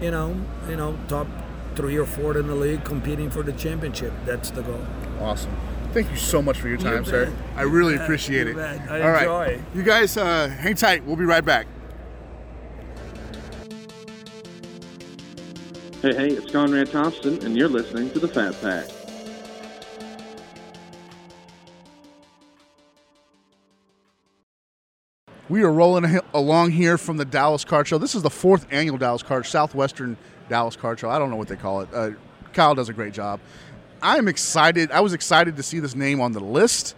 [0.00, 0.36] you know,
[0.68, 1.26] you know, top
[1.74, 4.12] three or four in the league, competing for the championship.
[4.24, 4.86] That's the goal.
[5.20, 5.54] Awesome.
[5.92, 7.06] Thank you so much for your time, bet.
[7.06, 7.32] sir.
[7.56, 8.80] I really You appreciate You it.
[8.90, 9.22] I All right.
[9.54, 9.62] enjoy.
[9.74, 11.04] You guys uh, hang tight.
[11.04, 11.66] We'll be right back.
[16.04, 18.90] Hey, hey, it's Conrad Thompson, and you're listening to the Fat Pack.
[25.48, 27.96] We are rolling along here from the Dallas Card Show.
[27.96, 30.18] This is the fourth annual Dallas Card, Southwestern
[30.50, 31.08] Dallas Card Show.
[31.08, 31.88] I don't know what they call it.
[31.94, 32.10] Uh,
[32.52, 33.40] Kyle does a great job.
[34.02, 34.90] I'm excited.
[34.90, 36.96] I was excited to see this name on the list,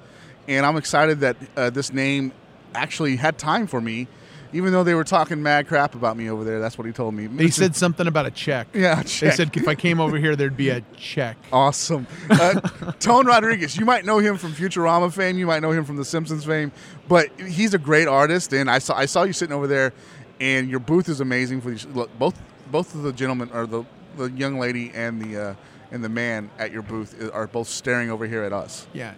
[0.49, 2.33] and I'm excited that uh, this name
[2.75, 4.09] actually had time for me,
[4.57, 6.61] even though they were talking mad crap about me over there.
[6.61, 7.27] That's what he told me.
[7.27, 8.69] They said something about a check.
[8.73, 11.37] Yeah, a They said if I came over here, there'd be a check.
[11.53, 12.07] Awesome.
[12.31, 12.61] Uh,
[12.99, 16.05] Tone Rodriguez, you might know him from Futurama fame, you might know him from The
[16.05, 16.73] Simpsons fame,
[17.09, 18.53] but he's a great artist.
[18.53, 19.93] And I saw I saw you sitting over there,
[20.41, 21.61] and your booth is amazing.
[21.61, 22.41] For these, look, both
[22.71, 23.85] both of the gentlemen, or the
[24.17, 25.55] the young lady and the uh,
[25.91, 28.87] and the man at your booth are both staring over here at us.
[28.93, 29.15] Yeah.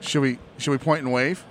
[0.00, 1.44] Should we should we point and wave?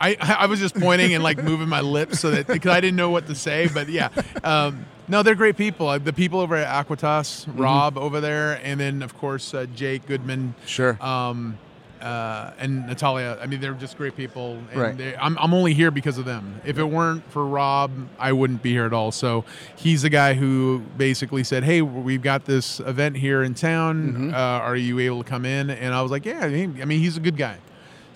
[0.00, 2.96] I, I was just pointing and like moving my lips so that because I didn't
[2.96, 4.08] know what to say, but yeah,
[4.44, 5.88] um, no, they're great people.
[5.88, 7.60] Uh, The people over at Aquitas, Mm-hmm.
[7.60, 10.96] Rob over there, and then of course uh, Jake Goodman, Sure.
[11.02, 11.58] um,
[12.00, 13.36] uh, and Natalia.
[13.42, 14.58] I mean, they're just great people.
[14.70, 14.96] And Right.
[14.96, 16.60] they, I'm I'm only here because of them.
[16.64, 19.10] If it weren't for Rob, I wouldn't be here at all.
[19.10, 24.12] So he's the guy who basically said, "Hey, we've got this event here in town.
[24.12, 24.34] Mm-hmm.
[24.34, 26.84] Uh, are you able to come in?" And I was like, "Yeah." I mean, I
[26.84, 27.56] mean, he's a good guy.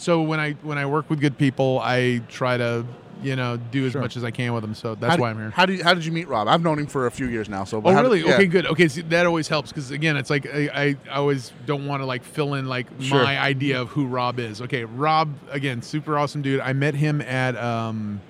[0.03, 2.85] So when I when I work with good people, I try to
[3.23, 4.01] you know do as Sure.
[4.01, 4.75] much as I can with them.
[4.75, 5.51] So that's how why I'm here.
[5.51, 6.49] How did how did you meet Rob?
[6.49, 7.62] I've known him for a few years now.
[7.62, 8.21] So, Oh but how did- really?
[8.27, 8.35] yeah.
[8.35, 8.67] Okay, good.
[8.67, 12.03] Okay, see, that always helps because again, it's like I, I, I always don't want
[12.03, 13.23] to like fill in like Sure.
[13.23, 14.61] my idea of who Rob is.
[14.62, 16.59] Okay, Rob again, super awesome dude.
[16.61, 18.21] I met him at um,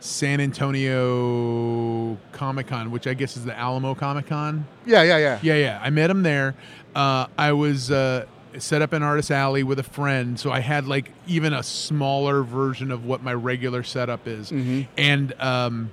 [0.00, 4.66] San Antonio Comic Con, which I guess is the Alamo Comic Con.
[4.84, 5.38] Yeah, yeah, yeah.
[5.42, 5.80] Yeah, yeah.
[5.82, 6.54] I met him there.
[6.94, 8.26] Uh, I was uh,
[8.58, 12.42] set up in Artist Alley with a friend, so I had like even a smaller
[12.42, 14.50] version of what my regular setup is.
[14.96, 15.90] And um,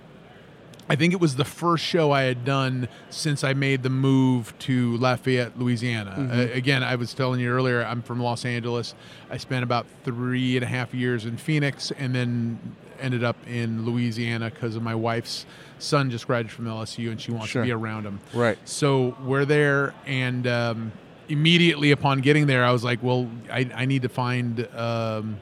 [0.89, 4.53] I think it was the first show I had done since I made the move
[4.59, 6.29] to Lafayette, Louisiana.
[6.31, 8.93] Uh, again, I was telling you earlier, I'm from Los Angeles.
[9.31, 12.59] I spent about three and a half years in Phoenix and then
[12.99, 15.45] ended up in Louisiana because of my wife's
[15.79, 17.61] son just graduated from LSU and she wants Sure.
[17.63, 18.19] to be around him.
[18.33, 18.57] Right.
[18.63, 20.91] So we're there, and um,
[21.29, 25.37] immediately upon getting there, I was like, well, I, I need to find um,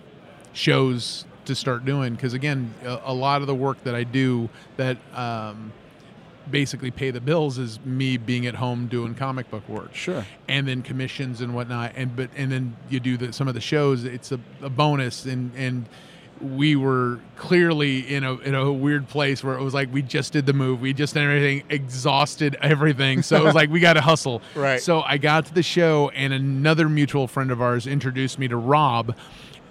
[0.54, 4.50] shows to start doing because again, a, a lot of the work that I do
[4.78, 5.74] that um,
[6.50, 9.94] basically pay the bills is me being at home doing comic book work.
[9.94, 10.26] Sure.
[10.48, 13.62] And then commissions and whatnot, and but and then you do the, some of the
[13.62, 14.04] shows.
[14.04, 15.88] It's a, a bonus, and and
[16.42, 20.34] we were clearly in a in a weird place where it was like we just
[20.34, 23.22] did the move, we just did everything, exhausted everything.
[23.22, 24.42] So it was like we got to hustle.
[24.56, 24.82] Right.
[24.82, 28.58] So I got to the show, and another mutual friend of ours introduced me to
[28.58, 29.16] Rob.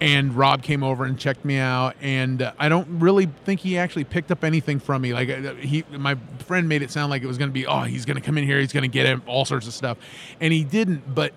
[0.01, 3.79] And Rob came over and checked me out, and uh, I don't really think he
[3.79, 5.15] actually picked up anything from me.
[5.15, 7.83] Like uh, he, my friend made it sound like it was going to be, oh,
[7.83, 9.99] he's going to come in here, he's going to get him all sorts of stuff,
[10.41, 11.15] and he didn't.
[11.15, 11.33] But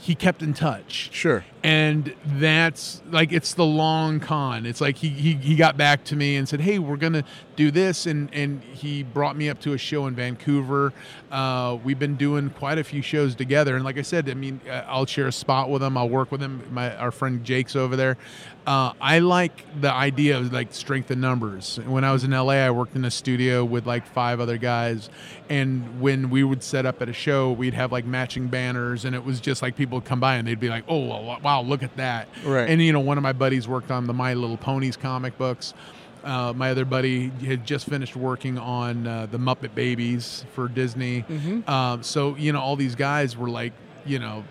[0.00, 1.10] he kept in touch.
[1.12, 1.44] Sure.
[1.62, 4.64] and that's like it's the long con.
[4.64, 7.24] It's like he, he he got back to me and said hey we're gonna
[7.56, 10.92] do this and and he brought me up to a show in vancouver.
[11.32, 13.74] Uh, we've been doing quite a few shows together.
[13.74, 15.96] And like i said i mean uh, i'll share a spot with him.
[15.96, 16.62] I'll work with him.
[16.70, 18.16] My our friend jake's over there
[18.66, 21.78] uh, i like the idea of like strength in numbers.
[21.86, 25.08] When i was in la i worked in a studio with like five other guys
[25.48, 29.14] and when we would set up at a show we'd have like matching banners and
[29.14, 31.82] it was just like people would come by and they'd be like oh wow look
[31.82, 32.28] at that.
[32.44, 32.68] Right.
[32.68, 35.72] and you know one of my buddies worked on the my little ponies comic books.
[36.24, 41.24] Uh, my other buddy had just finished working on uh, the muppet babies for disney.
[41.66, 43.72] Um, so you know all these guys were like
[44.04, 44.44] you know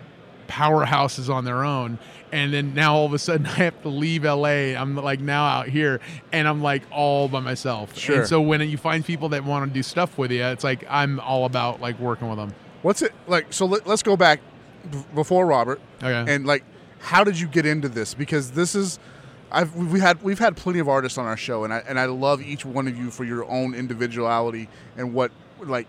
[0.48, 1.98] powerhouses on their own
[2.32, 5.44] and then now all of a sudden i have to leave la i'm like now
[5.46, 6.00] out here
[6.32, 8.20] and i'm like all by myself Sure.
[8.20, 10.84] and so when you find people that want to do stuff with you it's like
[10.88, 13.52] i'm all about like working with them What's it like?
[13.52, 14.38] So let, let's go back
[14.88, 15.80] b- before Robert.
[16.00, 16.32] Okay.
[16.32, 16.62] And like,
[17.00, 18.14] how did you get into this?
[18.14, 19.00] Because this is,
[19.50, 22.04] I've we had we've had plenty of artists on our show, and I and I
[22.04, 25.88] love each one of you for your own individuality and what like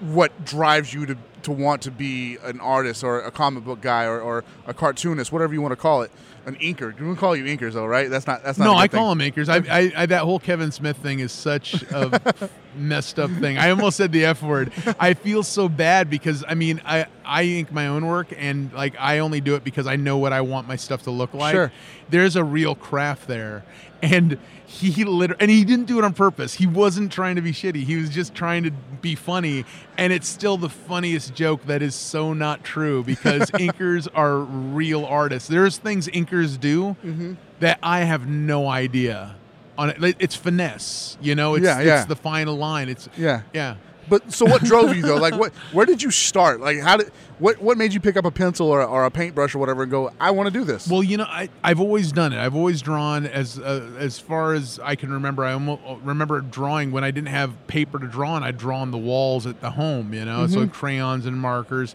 [0.00, 4.04] what drives you to to want to be an artist or a comic book guy
[4.04, 6.10] or, or a cartoonist, whatever you want to call it.
[6.46, 6.98] An inker.
[6.98, 8.10] We call you inkers though, right?
[8.10, 8.64] That's not that's not.
[8.64, 8.98] no, I thing.
[8.98, 9.48] call them makers.
[9.48, 13.58] I, I, I that whole Kevin Smith thing is such a messed up thing.
[13.58, 14.72] I almost said the F word.
[14.98, 18.94] I feel so bad because I mean I I ink my own work and like
[18.98, 21.54] I only do it because I know what I want my stuff to look like.
[21.54, 21.72] Sure.
[22.10, 23.64] There's a real craft there,
[24.02, 26.54] and he literally and he didn't do it on purpose.
[26.54, 27.84] He wasn't trying to be shitty.
[27.84, 29.64] He was just trying to be funny,
[29.96, 35.04] and it's still the funniest joke that is so not true because inkers are real
[35.04, 35.48] artists.
[35.48, 37.34] There's things inkers do Mm-hmm.
[37.60, 39.36] that I have no idea
[39.78, 40.16] on it.
[40.18, 41.54] It's finesse, you know.
[41.54, 41.98] It's, Yeah, yeah.
[41.98, 42.88] it's the final line.
[42.88, 43.42] It's Yeah.
[43.52, 43.76] yeah.
[44.08, 45.16] But so what drove you though?
[45.16, 46.60] Like what where did you start?
[46.60, 49.54] Like how did what what made you pick up a pencil or, or a paintbrush
[49.54, 50.86] or whatever and go, I want to do this?
[50.86, 52.38] Well, you know, I, I've always done it.
[52.38, 55.44] I've always drawn as uh, as far as I can remember.
[55.44, 58.42] I almost remember drawing when I didn't have paper to draw on.
[58.42, 61.94] I'd draw on the walls at the home, you know, so crayons and markers.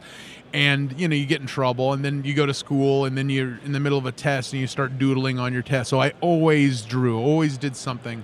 [0.53, 3.29] And you know, you get in trouble, and then you go to school, and then
[3.29, 5.89] you're in the middle of a test, and you start doodling on your test.
[5.89, 8.23] So I always drew, always did something.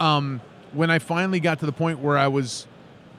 [0.00, 0.40] Um,
[0.72, 2.66] when I finally got to the point where I was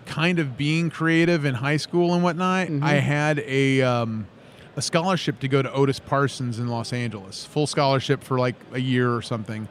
[0.05, 4.27] kind of being creative in high school and whatnot, I had a um,
[4.75, 8.79] a scholarship to go to Otis Parsons in Los Angeles, full scholarship for like a
[8.79, 9.67] year or something,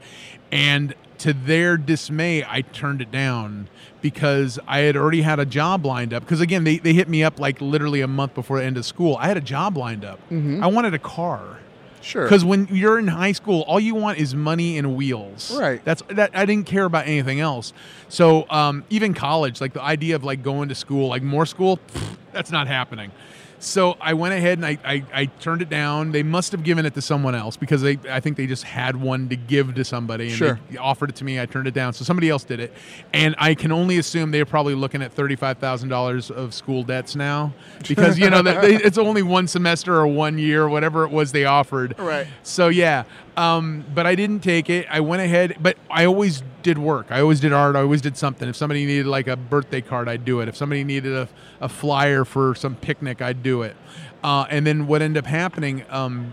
[0.53, 3.69] and to their dismay, I turned it down
[4.01, 6.23] because I had already had a job lined up.
[6.23, 8.85] Because again, they, they hit me up like literally a month before the end of
[8.85, 9.17] school.
[9.19, 10.21] I had a job lined up.
[10.31, 11.59] I wanted a car.
[12.01, 12.23] sure.
[12.25, 15.57] Because when you're in high school, all you want is money and wheels.
[15.59, 15.85] Right.
[15.85, 16.31] That's that.
[16.35, 17.73] I didn't care about anything else.
[18.09, 21.81] So um, even college, like the idea of like going to school, like more school,
[22.33, 23.11] that's not happening.
[23.61, 26.13] So I went ahead and I, I, I turned it down.
[26.13, 28.95] They must have given it to someone else because they I think they just had
[28.97, 30.61] one to give to somebody and Sure.
[30.71, 31.41] they offered it to me.
[31.41, 31.93] I turned it down.
[31.93, 32.73] So somebody else did it,
[33.13, 36.85] and I can only assume they're probably looking at thirty five thousand dollars of school
[36.85, 37.53] debts now
[37.89, 41.11] because you know that they, it's only one semester or one year, or whatever it
[41.11, 41.99] was they offered.
[41.99, 42.27] Right.
[42.45, 43.05] So yeah,
[43.39, 44.89] um, but I didn't take it.
[44.91, 47.07] I went ahead, but I always did work.
[47.11, 47.77] I always did art.
[47.77, 48.49] I always did something.
[48.49, 50.49] If somebody needed like a birthday card, I'd do it.
[50.49, 51.29] If somebody needed a,
[51.61, 53.77] a flyer for some picnic, I'd do it.
[54.25, 56.33] Uh, and then what ended up happening, um,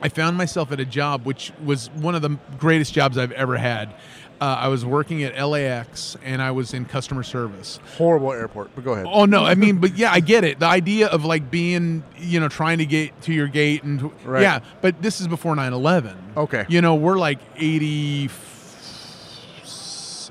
[0.00, 3.56] I found myself at a job which was one of the greatest jobs I've ever
[3.56, 3.92] had.
[4.40, 7.78] Uh, I was working at LAX and I was in customer service.
[7.98, 9.04] Horrible airport, but go ahead.
[9.06, 10.58] Oh no, I mean, but yeah, I get it.
[10.60, 14.40] The idea of like being, you know, trying to get to your gate and Right.
[14.42, 16.16] yeah, but this is before 9/11.
[16.38, 16.64] Okay.
[16.70, 18.30] You know, we're like 80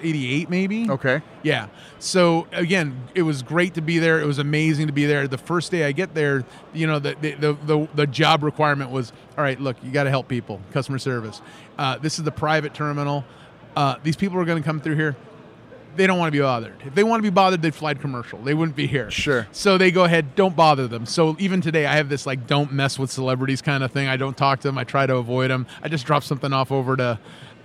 [0.02, 0.90] 88 maybe.
[0.90, 1.22] Okay.
[1.44, 1.68] Yeah.
[2.00, 4.20] So again, it was great to be there.
[4.22, 5.28] It was amazing to be there.
[5.28, 8.92] The first day I get there, you know, the the the, the, the job requirement
[8.92, 11.42] was, all right, look, you got to help people, customer service.
[11.78, 13.26] Uh, this is the private terminal.
[13.76, 15.16] Uh, these people are going to come through here.
[15.96, 16.76] They don't want to be bothered.
[16.86, 18.40] If they want to be bothered, they'd fly commercial.
[18.40, 19.10] They wouldn't be here.
[19.12, 19.48] Sure.
[19.52, 21.06] So they go ahead, don't bother them.
[21.06, 24.08] So even today, I have this like don't mess with celebrities kind of thing.
[24.08, 24.78] I don't talk to them.
[24.78, 25.68] I try to avoid them.
[25.82, 27.20] I just drop something off over to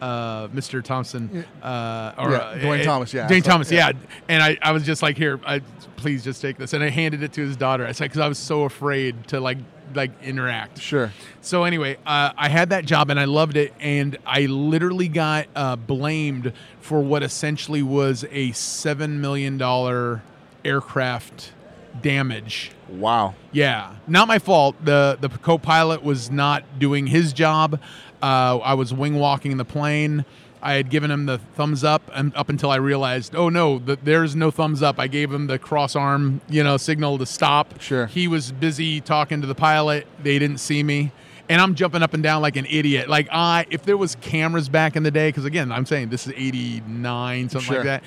[0.05, 0.83] uh, Mr.
[0.85, 3.27] Thompson uh, or Yeah, uh, Dwayne uh, Thomas, yeah.
[3.29, 3.89] Dwayne So- Thomas, yeah.
[3.89, 3.99] yeah.
[4.29, 5.61] And I, I was just like, here, I,
[5.97, 6.73] please just take this.
[6.75, 7.87] And I handed it to his daughter.
[7.87, 9.59] I said because I was so afraid to like
[9.95, 10.81] like interact.
[10.81, 11.13] Sure.
[11.41, 15.47] So anyway, uh, I had that job and I loved it, and I literally got
[15.55, 20.23] uh, blamed for what essentially was a seven million dollar
[20.65, 21.53] aircraft
[22.03, 22.71] damage.
[22.89, 23.35] Wow.
[23.53, 24.77] Yeah, not my fault.
[24.85, 27.81] the The co-pilot was not doing his job.
[28.23, 30.25] Uh, I was wing walking the plane.
[30.63, 33.99] I had given him the thumbs up, and up until I realized, oh no, th-
[34.03, 34.99] there's no thumbs up.
[34.99, 37.81] I gave him the cross arm, you know, signal to stop.
[37.83, 38.07] Sure.
[38.07, 40.07] He was busy talking to the pilot.
[40.23, 41.13] They didn't see me,
[41.51, 43.11] and I'm jumping up and down like an idiot.
[43.11, 46.27] Like I, if there was cameras back in the day, because again, I'm saying this
[46.27, 47.77] is '89, something Sure.
[47.77, 48.05] like that.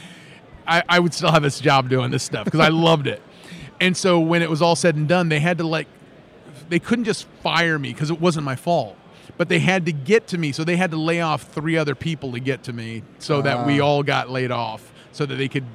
[0.66, 3.22] I, I would still have this job doing this stuff because I loved it.
[3.80, 5.88] And so when it was all said and done, they had to like,
[6.70, 8.96] they couldn't just fire me because it wasn't my fault,
[9.38, 10.52] but they had to get to me.
[10.52, 13.58] So they had to lay off three other people to get to me so that
[13.58, 13.66] Ah.
[13.66, 15.66] we all got laid off so that they could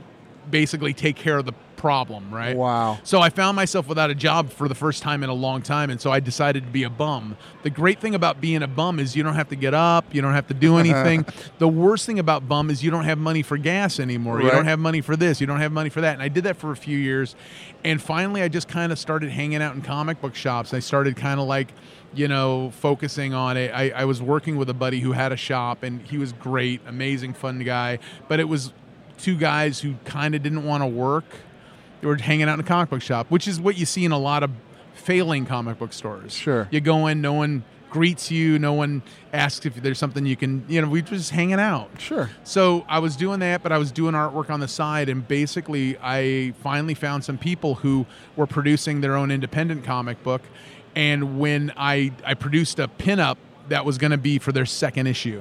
[0.50, 2.56] basically take care of the problem, right?
[2.56, 3.00] Wow.
[3.02, 5.90] So I found myself without a job for the first time in a long time,
[5.90, 7.36] and so I decided to be a bum.
[7.64, 10.22] The great thing about being a bum is you don't have to get up, you
[10.22, 11.26] don't have to do anything.
[11.58, 14.40] the worst thing about bum is you don't have money for gas anymore.
[14.40, 16.14] You don't have money for this, you don't have money for that.
[16.14, 17.34] And I did that for a few years,
[17.82, 20.72] and finally I just kind of started hanging out in comic book shops.
[20.72, 21.72] I started kind of like
[22.14, 23.72] you know, focusing on it.
[23.74, 26.82] I, I was working with a buddy who had a shop, and he was great,
[26.86, 28.00] amazing, fun guy.
[28.28, 28.70] But it was
[29.16, 31.24] two guys who kind of didn't want to work.
[32.02, 34.12] They were hanging out in a comic book shop, which is what you see in
[34.12, 34.50] a lot of
[34.92, 36.34] failing comic book stores.
[36.34, 36.68] Sure.
[36.70, 40.64] You go in, no one greets you, no one asks if there's something you can,
[40.68, 41.90] you know, we just hanging out.
[41.98, 42.28] Sure.
[42.42, 45.96] So I was doing that, but I was doing artwork on the side, and basically,
[46.02, 50.42] I finally found some people who were producing their own independent comic book.
[50.96, 53.36] And when I I produced a pinup
[53.68, 55.40] that was going to be for their second issue,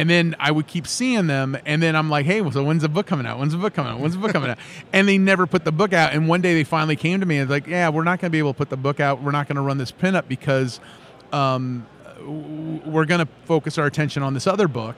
[0.00, 2.88] and then I would keep seeing them, and then I'm like, hey, so when's the
[2.88, 3.38] book coming out?
[3.38, 4.00] When's the book coming out?
[4.00, 4.56] When's the book coming out?
[4.94, 6.14] And they never put the book out.
[6.14, 8.30] And one day they finally came to me and was like, yeah, we're not going
[8.30, 9.22] to be able to put the book out.
[9.22, 10.80] We're not going to run this pinup because
[11.34, 11.86] um,
[12.24, 14.96] we're going to focus our attention on this other book.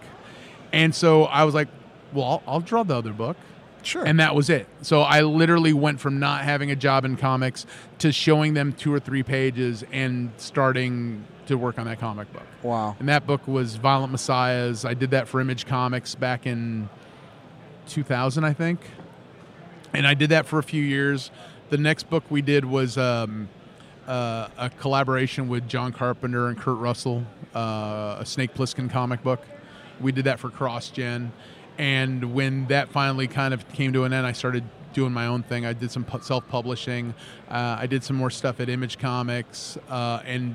[0.72, 1.66] And so I was like,
[2.12, 3.36] well, I'll, I'll draw the other book.
[3.82, 4.04] Sure.
[4.04, 4.66] And that was it.
[4.82, 7.66] So I literally went from not having a job in comics
[7.98, 12.46] to showing them two or three pages and starting to work on that comic book.
[12.62, 12.96] wow.
[12.98, 14.84] And that book was Violent Messiahs.
[14.84, 16.88] I did that for Image Comics back in
[17.88, 18.80] 2000, I think.
[19.92, 21.30] And I did that for a few years.
[21.70, 23.48] The next book we did was um,
[24.06, 29.44] uh, a collaboration with John Carpenter and Kurt Russell, uh, a Snake Plissken comic book.
[30.00, 31.30] We did that for CrossGen.
[31.78, 35.42] And when that finally kind of came to an end, I started doing my own
[35.42, 35.64] thing.
[35.64, 37.14] I did some self-publishing.
[37.50, 40.54] Uh, I did some more stuff at Image Comics, uh, and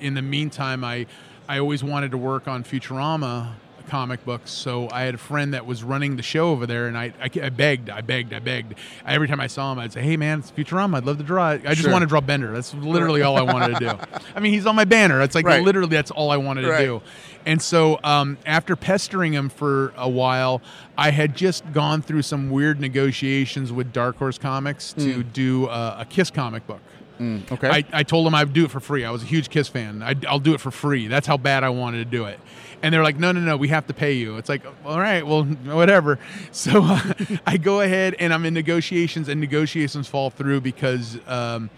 [0.00, 1.06] in the meantime, I
[1.48, 3.52] I always wanted to work on Futurama
[3.86, 4.50] comic books.
[4.50, 7.28] So I had a friend that was running the show over there, and I, I,
[7.42, 8.76] I begged, I begged, I begged.
[9.06, 10.96] Every time I saw him, I'd say, "Hey, man, it's Futurama.
[10.96, 11.66] I'd love to draw it.
[11.66, 11.92] I just Sure.
[11.92, 12.50] want to draw Bender.
[12.52, 14.18] That's literally all I wanted to do.
[14.34, 15.20] I mean, he's on my banner.
[15.20, 15.62] It's like Right.
[15.62, 16.78] literally that's all I wanted Right.
[16.78, 17.02] to do.
[17.46, 20.62] And so um, after pestering him for a while,
[20.96, 25.98] I had just gone through some weird negotiations with Dark Horse Comics to do uh,
[26.00, 26.80] a Kiss comic book.
[27.20, 27.68] Okay.
[27.68, 29.04] I, I told them I'd do it for free.
[29.04, 30.02] I was a huge Kiss fan.
[30.02, 31.06] I'd, I'll do it for free.
[31.06, 32.40] That's how bad I wanted to do it.
[32.82, 34.36] And they're like, no, no, no, we have to pay you.
[34.36, 36.18] It's like, all right, well, whatever.
[36.50, 37.00] So uh,
[37.46, 41.70] I go ahead and I'm in negotiations, and negotiations fall through because um,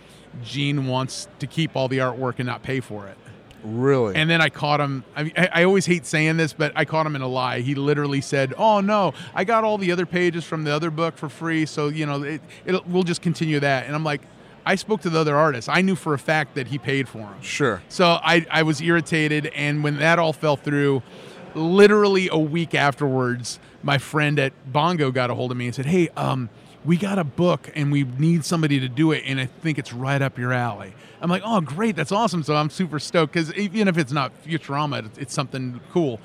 [0.42, 3.16] Gene wants to keep all the artwork and not pay for it.
[3.66, 4.14] Really.
[4.14, 5.04] And then I caught him.
[5.14, 7.60] I, mean, I, always hate saying this, but I caught him in a lie.
[7.60, 11.16] He literally said, "Oh no, I got all the other pages from the other book
[11.16, 14.22] for free, so you know, it, it'll, we'll just continue that." And I'm like,
[14.64, 15.68] I spoke to the other artist.
[15.68, 17.42] I knew for a fact that he paid for them.
[17.42, 17.82] sure.
[17.88, 21.02] So I, I was irritated, and when that all fell through,
[21.54, 25.86] literally a week afterwards, my friend at Bongo got a hold of me and said,
[25.86, 26.50] "Hey, um,
[26.86, 29.92] we got a book and we need somebody to do it, and I think it's
[29.92, 30.94] right up your alley.
[31.20, 32.42] I'm like, oh, great, that's awesome.
[32.44, 36.20] So I'm super stoked because even if it's not Futurama, it's, something cool.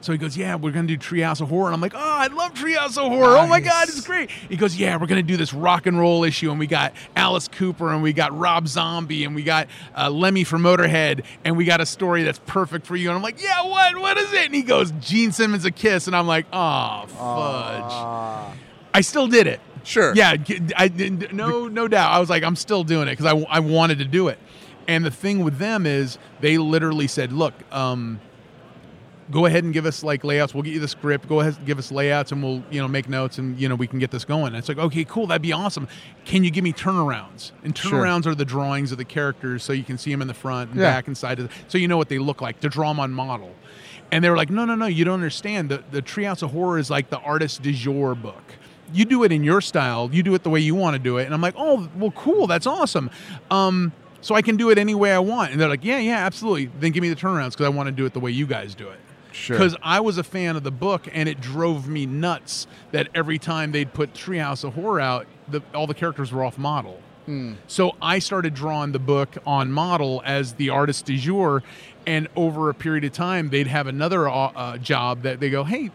[0.00, 2.28] So he goes, yeah, we're gonna do Treehouse of Horror, and I'm like, oh, I
[2.28, 3.36] love Treehouse of Horror.
[3.36, 4.30] Oh my god, it's great.
[4.30, 7.48] He goes, yeah, we're gonna do this rock and roll issue, and we got Alice
[7.48, 11.64] Cooper, and we got Rob Zombie, and we got uh, Lemmy from Motorhead, and we
[11.64, 13.08] got a story that's perfect for you.
[13.08, 13.96] And I'm like, yeah, what?
[13.98, 14.46] What is it?
[14.46, 18.56] And he goes, Gene Simmons a kiss, and I'm like, oh fudge.
[18.94, 19.60] I still did it.
[19.86, 20.12] Sure.
[20.14, 20.34] Yeah,
[20.76, 22.10] I did no no doubt.
[22.12, 24.38] I was like, I'm still doing it because I, I wanted to do it.
[24.88, 28.20] And the thing with them is they literally said, look, um,
[29.30, 30.54] go ahead and give us like layouts.
[30.54, 31.28] We'll get you the script.
[31.28, 33.74] Go ahead and give us layouts, and we'll you know make notes, and you know
[33.74, 34.48] we can get this going.
[34.48, 35.88] And it's like, okay, cool, that'd be awesome.
[36.24, 37.52] Can you give me turnarounds?
[37.64, 37.92] And Sure.
[38.02, 40.70] turnarounds are the drawings of the characters, so you can see them in the front
[40.72, 40.90] and Yeah.
[40.90, 42.60] back and side, of the, so you know what they look like.
[42.60, 43.52] To draw them on model.
[44.12, 45.68] And they were like, no, no, no, you don't understand.
[45.68, 48.42] The the Treehouse of Horror is like the artist du jour book.
[48.92, 50.08] You do it in your style.
[50.12, 51.24] You do it the way you want to do it.
[51.24, 52.46] And I'm like, oh, well, cool.
[52.46, 53.10] That's awesome.
[53.50, 55.52] Um, so I can do it any way I want.
[55.52, 56.66] And they're like, yeah, yeah, absolutely.
[56.66, 58.74] Then give me the turnarounds because I want to do it the way you guys
[58.74, 58.98] do it.
[59.32, 59.56] Sure.
[59.56, 63.38] Because I was a fan of the book, and it drove me nuts that every
[63.38, 67.00] time they'd put Treehouse of Horror out, the, all the characters were off model.
[67.66, 71.64] So I started drawing the book on model as the artist du jour,
[72.06, 75.64] and over a period of time, they'd have another uh, uh, job that they go,
[75.64, 75.90] "Hey,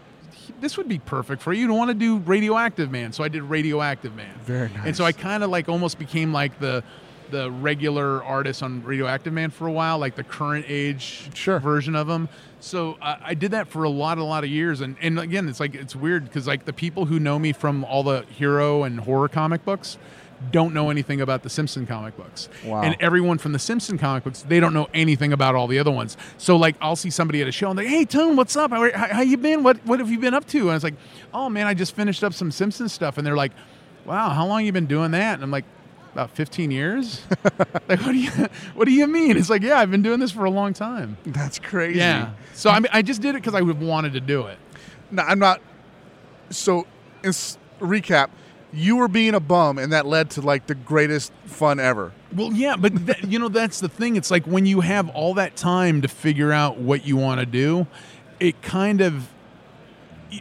[0.61, 1.61] this would be perfect for you.
[1.61, 4.33] You don't want to do Radioactive Man." So I did Radioactive Man.
[4.45, 4.85] Very nice.
[4.85, 6.83] And so I kind of like almost became like the
[7.29, 11.59] the regular artist on Radioactive Man for a while, like the current age Sure.
[11.59, 12.27] version of him.
[12.59, 15.47] So uh, I did that for a lot, a lot of years, and and again,
[15.49, 18.83] it's like it's weird because like the people who know me from all the hero
[18.83, 19.97] and horror comic books
[20.49, 22.49] don't know anything about the Simpson comic books.
[22.65, 22.81] Wow.
[22.81, 25.91] And everyone from the Simpson comic books, they don't know anything about all the other
[25.91, 26.17] ones.
[26.37, 28.71] So like I'll see somebody at a show and they're like, "Hey Tone, what's up?
[28.71, 29.63] How, how, how you been?
[29.63, 30.95] What what have you been up to?" And I was like,
[31.33, 33.51] "Oh man, I just finished up some Simpson stuff." And they're like,
[34.05, 35.65] "Wow, how long you been doing that?" And I'm like,
[36.13, 37.21] "About 15 years."
[37.87, 38.31] like, what do you
[38.73, 39.37] what do you mean?
[39.37, 41.99] It's like, "Yeah, I've been doing this for a long time." That's crazy.
[41.99, 42.31] Yeah.
[42.53, 44.57] So I mean, I just did it because i've wanted to do it.
[45.11, 45.61] No, I'm not.
[46.49, 46.85] So,
[47.79, 48.29] recap,
[48.73, 52.11] you were being a bum, and that led to like the greatest fun ever.
[52.33, 54.15] Well, yeah, but that, you know that's the thing.
[54.15, 57.45] It's like when you have all that time to figure out what you want to
[57.45, 57.87] do,
[58.39, 59.27] it kind of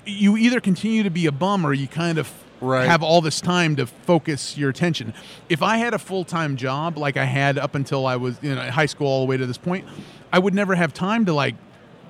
[0.06, 2.86] you either continue to be a bum or you kind of Right.
[2.86, 5.14] have all this time to focus your attention.
[5.48, 8.54] If I had a full time job like I had up until I was you
[8.54, 9.86] know high school all the way to this point,
[10.30, 11.54] I would never have time to like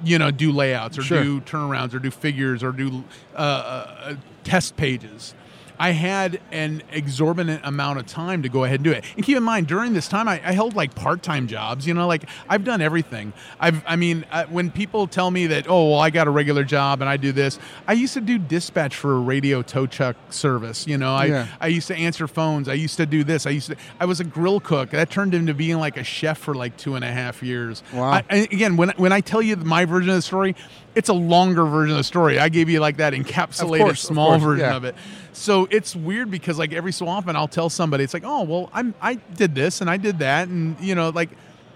[0.03, 1.23] you know do layouts or Sure.
[1.23, 3.05] do turnarounds or do figures or do
[3.37, 5.35] uh, uh, uh, test pages.
[5.81, 9.03] I had an exorbitant amount of time to go ahead and do it.
[9.17, 11.87] And keep in mind, during this time, I, I held like part-time jobs.
[11.87, 13.33] You know, like I've done everything.
[13.59, 16.65] I've, I mean, uh, when people tell me that, oh, well, I got a regular
[16.65, 17.59] job and I do this,
[17.89, 20.87] I used to do dispatch for a radio tow truck service.
[20.87, 21.47] You know, I, Yeah.
[21.61, 22.69] I used to answer phones.
[22.69, 23.47] I used to do this.
[23.47, 23.77] I used to.
[23.99, 24.91] I was a grill cook.
[24.91, 27.83] That turned into being like a chef for like two and a half years.
[27.95, 28.21] Wow.
[28.29, 30.55] I, again, when when I tell you my version of the story,
[30.95, 32.39] it's a longer version of the story.
[32.39, 34.77] I gave you like that encapsulated course, of small course, version yeah.
[34.77, 34.95] of it.
[35.33, 38.71] So it's weird because like every so often I'll tell somebody it's like, oh well,
[38.73, 41.31] I'm I did this and I did that, and you know like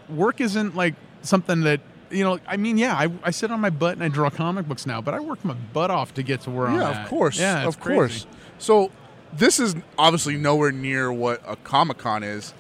[0.09, 1.81] work isn't like something that.
[2.11, 4.69] You know, I mean, yeah, I, I sit on my butt and I draw comic
[4.69, 7.09] books now, but I work my butt off to get to where I'm yeah, of
[7.09, 7.41] course.
[7.41, 8.27] Yeah, of course.
[8.59, 8.93] So,
[9.33, 12.55] this is obviously nowhere near what a Comic Con is,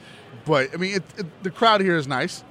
[0.44, 2.42] but I mean, it, it, the crowd here is nice.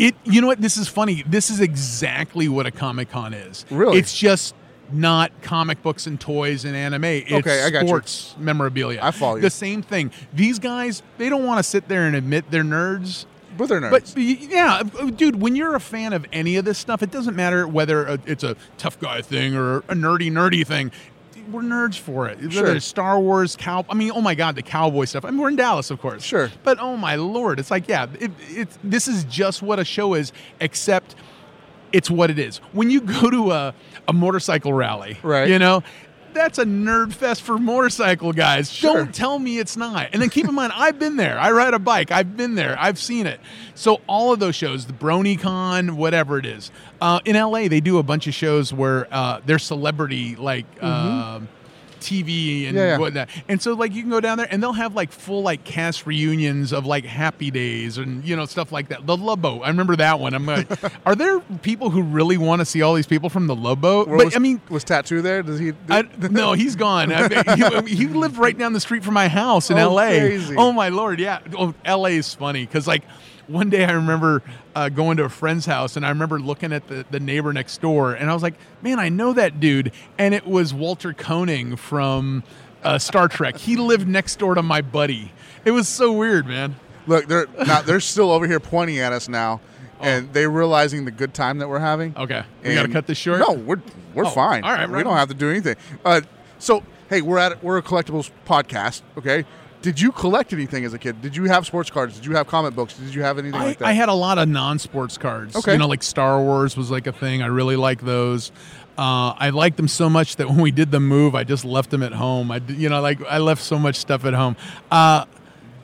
[0.00, 1.22] It you know what this is funny.
[1.26, 3.66] This is exactly what a Comic Con is.
[3.70, 3.98] Really?
[3.98, 4.54] It's just
[4.92, 7.04] not comic books and toys and anime.
[7.04, 8.02] It's Okay, I got you.
[8.42, 8.98] memorabilia.
[9.02, 9.42] I follow you.
[9.42, 10.10] The same thing.
[10.32, 13.26] These guys, they don't want to sit there and admit they're nerds.
[13.56, 14.14] But they're nerds.
[14.14, 17.66] But yeah, dude, when you're a fan of any of this stuff, it doesn't matter
[17.68, 20.92] whether uh, it's a tough guy thing or a nerdy nerdy thing.
[21.52, 22.38] We're nerds for it.
[22.38, 22.76] Whether Sure.
[22.76, 23.84] it's Star Wars, cow.
[23.88, 25.24] I mean, oh my God, the cowboy stuff.
[25.24, 26.22] I mean, we're in Dallas, of course.
[26.22, 26.50] Sure.
[26.62, 30.14] But oh my lord, it's like yeah, it, it's this is just what a show
[30.14, 31.14] is, except
[31.92, 32.58] it's what it is.
[32.72, 33.74] When you go to a,
[34.06, 35.48] a motorcycle rally, Right.
[35.48, 35.82] You know,
[36.34, 38.70] that's a nerd fest for motorcycle guys.
[38.72, 38.96] Sure.
[38.96, 40.08] Don't tell me it's not.
[40.12, 41.38] And then keep in mind, I've been there.
[41.38, 42.10] I ride a bike.
[42.10, 42.76] I've been there.
[42.78, 43.40] I've seen it.
[43.74, 46.70] So all of those shows, the BronyCon, whatever it is,
[47.00, 50.66] uh, in LA they do a bunch of shows where uh, they're celebrity like.
[50.82, 51.48] um
[52.00, 52.76] TV and.
[52.76, 52.98] Yeah, yeah.
[52.98, 55.64] whatnot, and so like you can go down there and they'll have like full like
[55.64, 59.06] cast reunions of like Happy Days and you know stuff like that.
[59.06, 60.34] The Love Boat, I remember that one.
[60.34, 60.68] I'm like,
[61.06, 64.08] are there people who really want to see all these people from the Love Boat?
[64.08, 65.42] Where but was, I mean, was Tattoo there?
[65.42, 65.72] Does he?
[65.88, 67.12] I, no, he's gone.
[67.12, 70.18] I mean, he, he lived right down the street from my house in Oh, L.A.
[70.20, 70.54] crazy.
[70.56, 71.40] Oh my lord, yeah.
[71.56, 72.10] Oh, L.A.
[72.16, 73.02] is funny because like
[73.50, 74.42] one day I remember
[74.74, 77.80] uh, going to a friend's house and I remember looking at the, the neighbor next
[77.80, 81.78] door and I was like, man, I know that dude, and it was Walter Koenig
[81.78, 82.42] from
[82.82, 83.56] uh, Star Trek.
[83.56, 85.32] He lived next door to my buddy.
[85.64, 86.76] It was so weird, man.
[87.06, 89.60] Look, they're now they're still over here pointing at us now,
[90.00, 92.12] and they realizing the good time that we're having.
[92.16, 92.22] Oh.
[92.22, 93.40] Okay, we got to cut this short.
[93.40, 93.80] No, we're
[94.14, 94.64] we're Oh, fine.
[94.64, 95.76] all right, we right don't have to do anything.
[96.04, 96.20] Uh,
[96.58, 99.02] so hey, we're at we're a collectibles podcast.
[99.18, 99.44] Okay,
[99.82, 101.22] did you collect anything as a kid?
[101.22, 102.16] Did you have sports cards?
[102.16, 102.94] Did you have comic books?
[102.94, 103.86] Did you have anything I, like that?
[103.86, 105.56] I had a lot of non-sports cards.
[105.56, 105.72] Okay.
[105.72, 107.42] You know, like Star Wars was like a thing.
[107.42, 108.52] I really like those.
[108.98, 111.90] Uh, I liked them so much that when we did the move, I just left
[111.90, 112.50] them at home.
[112.50, 114.56] I, you know, like I left so much stuff at home.
[114.90, 115.24] Uh,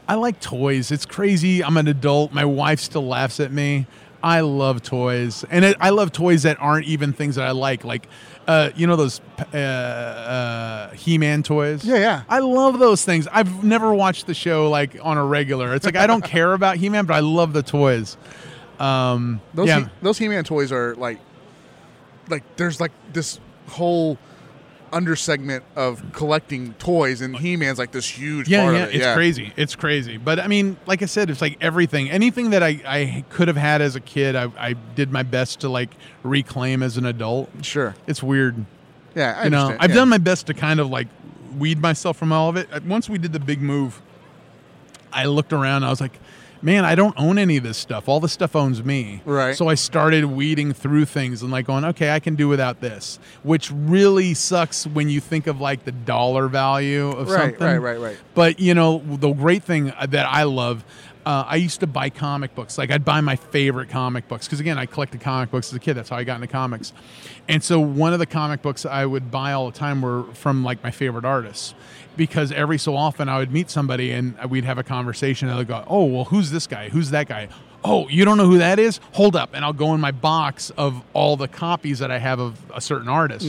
[0.08, 0.92] I like toys.
[0.92, 1.64] It's crazy.
[1.64, 2.32] I'm an adult.
[2.32, 3.86] My wife still laughs at me.
[4.22, 7.84] I love toys, and it, I love toys that aren't even things that I like.
[7.84, 8.08] Like,
[8.46, 9.20] uh, you know those
[9.52, 11.84] uh, uh, He-Man toys.
[11.84, 12.22] Yeah, yeah.
[12.28, 13.26] I love those things.
[13.32, 15.74] I've never watched the show like on a regular.
[15.74, 18.16] It's like I don't care about He-Man, but I love the toys.
[18.78, 21.18] Um, those yeah, He- those He-Man toys are like
[22.28, 24.18] like there's like this whole
[24.92, 28.82] under segment of collecting toys, and He-Man's like this huge yeah, part yeah.
[28.82, 28.94] of it.
[28.96, 29.14] It's yeah.
[29.14, 29.52] crazy.
[29.56, 30.16] It's crazy.
[30.16, 32.10] But I mean, like I said, it's like everything.
[32.10, 35.60] Anything that I, I could have had as a kid, I, I did my best
[35.60, 35.90] to like
[36.22, 37.50] reclaim as an adult.
[37.62, 37.94] Sure.
[38.06, 38.64] It's weird.
[39.14, 39.78] Yeah, I you know, understand.
[39.82, 39.96] I've Yeah.
[39.96, 41.08] done my best to kind of like
[41.56, 42.84] weed myself from all of it.
[42.84, 44.00] Once we did the big move,
[45.12, 45.84] I looked around.
[45.84, 46.18] I was like,
[46.62, 48.08] man, I don't own any of this stuff.
[48.08, 49.22] All this stuff owns me.
[49.24, 49.54] Right.
[49.56, 53.18] So I started weeding through things and like going, okay, I can do without this,
[53.42, 57.66] which really sucks when you think of like the dollar value of Right, something.
[57.66, 58.16] right, right, right.
[58.34, 60.84] But you know, the great thing that I love.
[61.26, 62.78] Uh, I used to buy comic books.
[62.78, 65.80] Like I'd buy my favorite comic books because again, I collected comic books as a
[65.80, 65.94] kid.
[65.94, 66.92] That's how I got into comics.
[67.48, 70.62] And so one of the comic books I would buy all the time were from
[70.62, 71.74] like my favorite artists
[72.16, 75.66] because every so often I would meet somebody and we'd have a conversation and they'd
[75.66, 76.90] go, "Oh, well, who's this guy?
[76.90, 77.48] Who's that guy?"
[77.84, 79.00] Oh, you don't know who that is?
[79.12, 82.40] Hold up, and I'll go in my box of all the copies that I have
[82.40, 83.46] of a certain artist,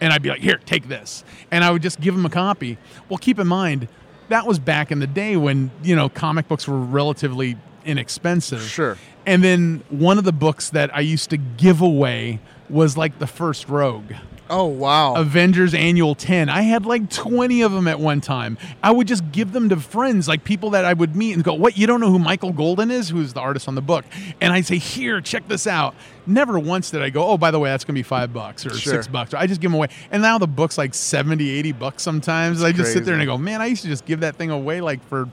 [0.00, 2.76] and I'd be like, "Here, take this," and I would just give them a copy.
[3.08, 3.88] Well, keep in mind
[4.28, 8.62] that was back in the day when you know comic books were relatively inexpensive.
[8.62, 8.96] Sure.
[9.26, 13.26] And then one of the books that I used to give away was like the
[13.26, 14.12] first Rogue.
[14.54, 15.14] Oh wow.
[15.16, 16.48] Avengers Annual 10.
[16.48, 18.56] I had like 20 of them at one time.
[18.82, 21.54] I would just give them to friends, like people that I would meet and go,
[21.54, 23.08] What, you don't know who Michael Golden is?
[23.08, 24.04] Who's the artist on the book?
[24.40, 25.94] And I'd say, Here, check this out.
[26.26, 28.64] Never once did I go, Oh, by the way, that's going to be five bucks
[28.64, 28.94] or Sure.
[28.94, 29.34] six bucks.
[29.34, 29.88] I just give them away.
[30.12, 32.62] And now the book's like 70, 80 bucks sometimes.
[32.62, 34.50] I just sit there and I go, Man, I used to just give that thing
[34.50, 35.28] away like for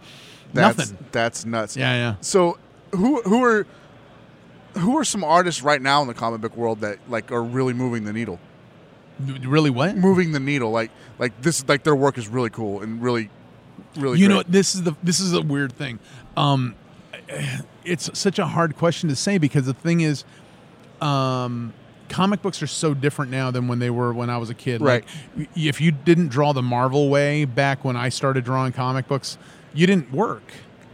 [0.53, 0.97] that's, nothing.
[1.11, 1.78] That's nuts.
[1.78, 2.15] Yeah, yeah.
[2.22, 2.57] So
[2.91, 3.65] who who are
[4.78, 7.74] who are some artists right now in the comic book world that like are really
[7.74, 8.39] moving the needle?
[9.47, 9.95] Really, what?
[9.95, 13.30] Moving the needle, like like this, like their work is really cool and really,
[13.97, 14.19] really.
[14.19, 14.36] you great.
[14.36, 15.99] know this is the this is a weird thing
[16.38, 16.76] um
[17.86, 20.24] it's such a hard question to say because the thing is
[21.01, 21.74] um
[22.09, 24.82] comic books are so different now than when they were when I was a kid
[24.82, 25.05] Right.
[25.38, 29.38] like if you didn't draw the Marvel way back when I started drawing comic books
[29.74, 30.43] you didn't work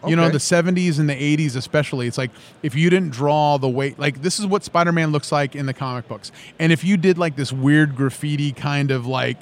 [0.09, 2.31] you know the 70s and the 80s especially it's like
[2.63, 5.73] if you didn't draw the way like this is what Spider-Man looks like in the
[5.73, 9.41] comic books and if you did like this weird graffiti kind of like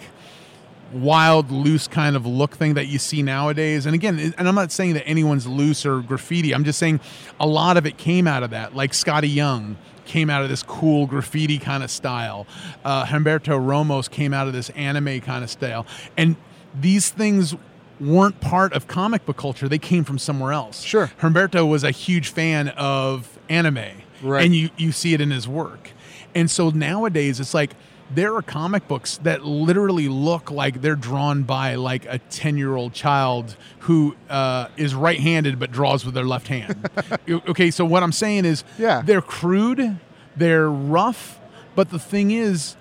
[0.95, 3.85] wild, loose kind of look thing that you see nowadays.
[3.85, 6.53] And again, and I'm not saying that anyone's loose or graffiti.
[6.53, 6.99] I'm just saying
[7.39, 8.75] a lot of it came out of that.
[8.75, 12.47] Like Skottie Young came out of this cool graffiti kind of style.
[12.83, 15.85] Uh, Humberto Ramos came out of this anime kind of style.
[16.17, 16.35] And
[16.73, 17.55] these things
[17.99, 19.67] weren't part of comic book culture.
[19.69, 20.81] They came from somewhere else.
[20.81, 21.11] Sure.
[21.21, 24.01] Humberto was a huge fan of anime.
[24.21, 24.45] Right.
[24.45, 25.91] And you, you see it in his work.
[26.33, 27.71] And so nowadays it's like
[28.13, 32.75] there are comic books that literally look like they're drawn by like a 10 year
[32.75, 36.89] old child who uh, is right handed but draws with their left hand.
[37.29, 39.01] Okay, so what I'm saying is Yeah.
[39.03, 39.97] they're crude,
[40.35, 41.39] they're rough,
[41.75, 42.75] but the thing is,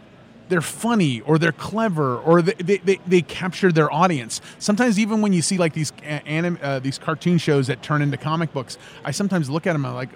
[0.48, 4.40] they're funny or they're clever or they, they, they, they capture their audience.
[4.58, 8.16] Sometimes even when you see like these anim, uh, these cartoon shows that turn into
[8.16, 10.10] comic books, I sometimes look at them and I'm like,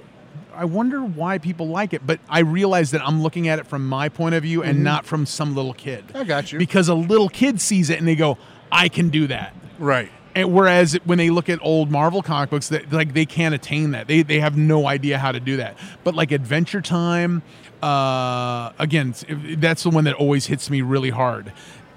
[0.54, 2.06] I wonder why people like it.
[2.06, 5.06] But I realize that I'm looking at it from my point of view and not
[5.06, 6.04] from some little kid.
[6.14, 6.58] I got you.
[6.58, 8.38] Because a little kid sees it and they go,
[8.72, 9.54] I can do that.
[9.78, 10.10] right.
[10.34, 13.90] And whereas when they look at old Marvel comic books, that like they can't attain
[13.92, 14.06] that.
[14.06, 15.76] They they have no idea how to do that.
[16.04, 17.42] But like Adventure Time,
[17.82, 19.14] uh, again,
[19.58, 21.52] that's the one that always hits me really hard.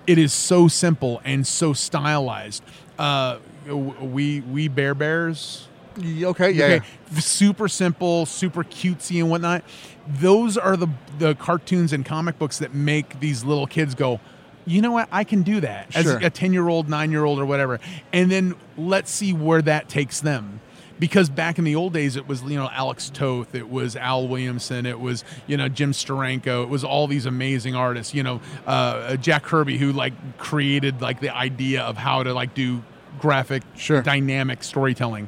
[0.07, 2.63] It is so simple and so stylized.
[2.97, 5.67] Uh, we we Bare Bears.
[5.99, 6.51] Okay.
[6.51, 6.65] Yeah.
[6.65, 6.86] Okay,
[7.19, 9.63] super simple, super cutesy and whatnot.
[10.07, 10.88] Those are the
[11.19, 14.19] the cartoons and comic books that make these little kids go,
[14.65, 15.07] you know what?
[15.11, 17.79] I can do that as a ten year old, nine year old, or whatever.
[18.13, 20.61] And then let's see where that takes them.
[21.01, 24.27] Because back in the old days it was you know Alex Toth, it was Al
[24.29, 28.13] Williamson, it was you know Jim Steranko, it was all these amazing artists.
[28.13, 32.53] You know uh, Jack Kirby who like created like the idea of how to like
[32.53, 32.83] do
[33.19, 34.01] graphic Sure.
[34.01, 35.27] dynamic storytelling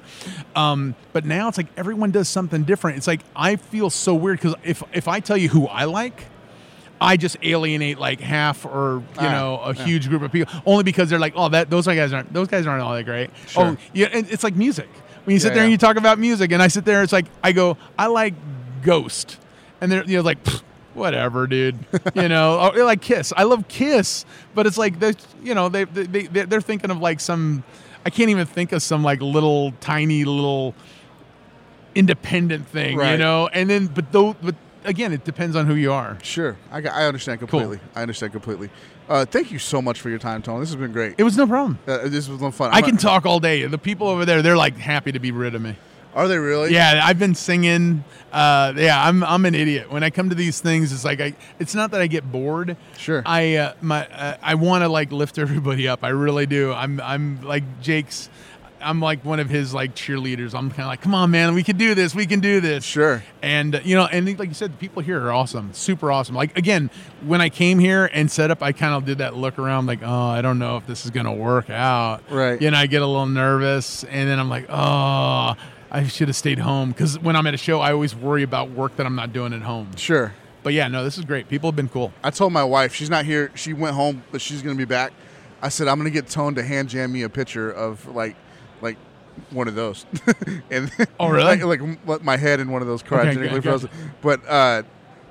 [0.55, 4.39] um, but now it's like everyone does something different it's like i feel so weird
[4.39, 6.25] because if if i tell you who i like
[7.01, 9.83] I just alienate like half or you Ah, know a yeah.
[9.85, 12.65] huge group of people only because they're like oh that those guys aren't those guys
[12.65, 13.65] aren't all that great Sure.
[13.65, 14.87] oh yeah and it's like music
[15.25, 17.13] when you sit Yeah, there and you talk about music and I sit there it's
[17.13, 18.33] like I go I like
[18.81, 19.37] Ghost.
[19.81, 20.37] And they're you know like
[20.93, 21.77] whatever dude.
[22.15, 22.59] You know?
[22.59, 23.33] Oh, or they're like Kiss.
[23.35, 25.13] I love Kiss but it's like they
[25.43, 27.63] you know they they they- they're thinking of like some
[28.05, 30.75] I can't even think of some like little tiny little
[31.95, 33.47] independent thing you know?
[33.53, 36.17] And then but though but again it depends on who you are.
[36.23, 37.79] Sure, I, I understand completely.
[37.95, 38.69] I understand completely.
[39.09, 40.61] Uh, thank you so much for your time, Tony.
[40.61, 41.15] This has been great.
[41.17, 41.77] It was no problem.
[41.87, 42.71] Uh, this was fun.
[42.71, 43.65] I I'm can not- talk all day.
[43.65, 45.75] The people over there, they're like happy to be rid of me.
[46.15, 46.71] Are they really?
[46.73, 48.03] Yeah, I've been singing.
[48.31, 49.91] Uh, yeah, I'm I'm an idiot.
[49.91, 51.33] When I come to these things, it's like I.
[51.57, 52.77] It's not that I get bored.
[52.97, 53.23] Sure.
[53.25, 56.03] I uh, my uh, I want to like lift everybody up.
[56.03, 56.71] I really do.
[56.71, 58.29] I'm I'm like Jake's.
[58.83, 60.53] I'm like one of his like cheerleaders.
[60.53, 62.13] I'm kind of like, come on, man, we can do this.
[62.13, 62.83] We can do this.
[62.83, 63.23] Sure.
[63.41, 66.35] And uh, you know, and like you said, the people here are awesome, super awesome.
[66.35, 66.89] Like again,
[67.25, 69.99] when I came here and set up, I kind of did that look around, like,
[70.03, 72.23] oh, I don't know if this is gonna work out.
[72.29, 72.61] Right.
[72.61, 75.55] You know, I get a little nervous, and then I'm like, oh,
[75.91, 78.71] I should have stayed home because when I'm at a show, I always worry about
[78.71, 79.95] work that I'm not doing at home.
[79.95, 80.33] Sure.
[80.63, 81.49] But yeah, no, this is great.
[81.49, 82.13] People have been cool.
[82.23, 83.51] I told my wife she's not here.
[83.53, 85.11] She went home, but she's going to be back.
[85.61, 88.35] I said I'm going to get Tone to hand jam me a picture of like
[89.51, 90.05] one of those,
[90.71, 91.61] and Oh, really?
[91.61, 93.89] like, like my head in one of those cryogenically good, frozen.
[94.21, 94.83] But uh,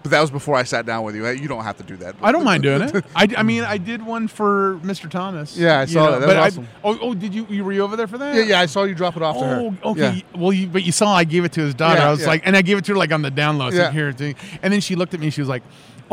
[0.03, 1.27] but that was before I sat down with you.
[1.29, 2.17] You don't have to do that.
[2.21, 3.05] I don't mind doing it.
[3.17, 5.09] I, I mean, I did one for Mr.
[5.09, 5.57] Thomas.
[5.57, 6.21] Yeah, I you saw that.
[6.21, 7.47] That but was I- oh, oh, did you?
[7.49, 8.35] You were you over there for that?
[8.35, 8.61] Yeah, yeah.
[8.61, 9.37] I saw you drop it off.
[9.39, 10.25] Oh, okay.
[10.35, 10.39] Yeah.
[10.41, 12.01] Well, you, but you saw I gave it to his daughter.
[12.01, 12.27] Yeah, I was yeah.
[12.27, 13.73] like, and I gave it to her like on the download.
[13.73, 13.93] I Yeah.
[13.93, 14.09] here,
[14.63, 15.31] and then she looked at me.
[15.31, 15.63] She was like,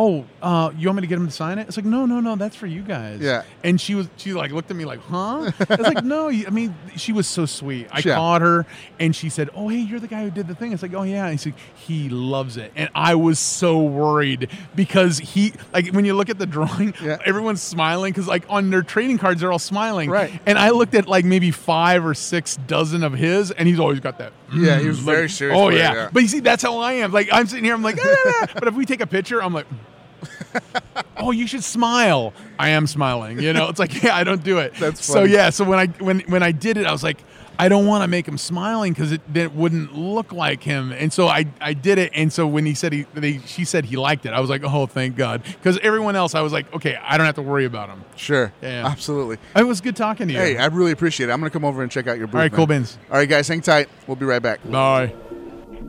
[0.02, 2.22] "Oh, uh, you want me to get him to sign it?" It's like, "No, no,
[2.22, 3.44] no, that's for you guys." Yeah.
[3.66, 6.50] And she was, she like looked at me like, "Huh?" I was like, "No." I
[6.50, 7.88] mean, she was so sweet.
[7.92, 8.16] I Yeah.
[8.16, 8.66] caught her,
[9.00, 11.04] and she said, "Oh, hey, you're the guy who did the thing." It's like, "Oh
[11.04, 15.90] yeah." And he said, "He loves it," and I was so worried because he, like,
[15.90, 17.18] when you look at the drawing, Yeah.
[17.26, 20.10] everyone's smiling because like on their trading cards, they're all smiling.
[20.10, 20.32] Right.
[20.46, 24.00] And I looked at like maybe five or six dozen of his, and he's always
[24.00, 24.32] got that.
[24.54, 25.94] Yeah, he was mm, very look- serious Oh it, yeah.
[25.94, 26.10] yeah.
[26.12, 27.12] but you see, that's how I am.
[27.12, 29.42] Like I'm sitting here, I'm like, "Ah, ah, ah." but if we take a picture,
[29.42, 29.68] I'm like.
[31.18, 32.34] oh, you should smile.
[32.58, 33.40] I am smiling.
[33.40, 34.74] You know, it's like, yeah, I don't do it.
[34.76, 35.50] That's so yeah.
[35.50, 37.20] So when I when when I did it, I was like,
[37.60, 40.94] I don't want to make him smiling because it it wouldn't look like him.
[40.94, 42.12] And so I I did it.
[42.16, 44.64] And so when he said he they, she said he liked it, I was like,
[44.64, 45.44] oh, thank God.
[45.44, 48.02] Because everyone else, I was like, okay, I don't have to worry about him.
[48.16, 48.54] Sure.
[48.62, 48.88] Yeah.
[48.88, 49.38] Absolutely.
[49.58, 50.40] It was good talking to you.
[50.40, 51.34] Hey, I really appreciate it.
[51.34, 52.36] I'm going to come over and check out your booth.
[52.36, 52.58] All right, man.
[52.58, 52.98] cool beans.
[53.12, 53.90] All right, guys, hang tight.
[54.08, 54.60] We'll be right back.
[54.70, 55.14] Bye.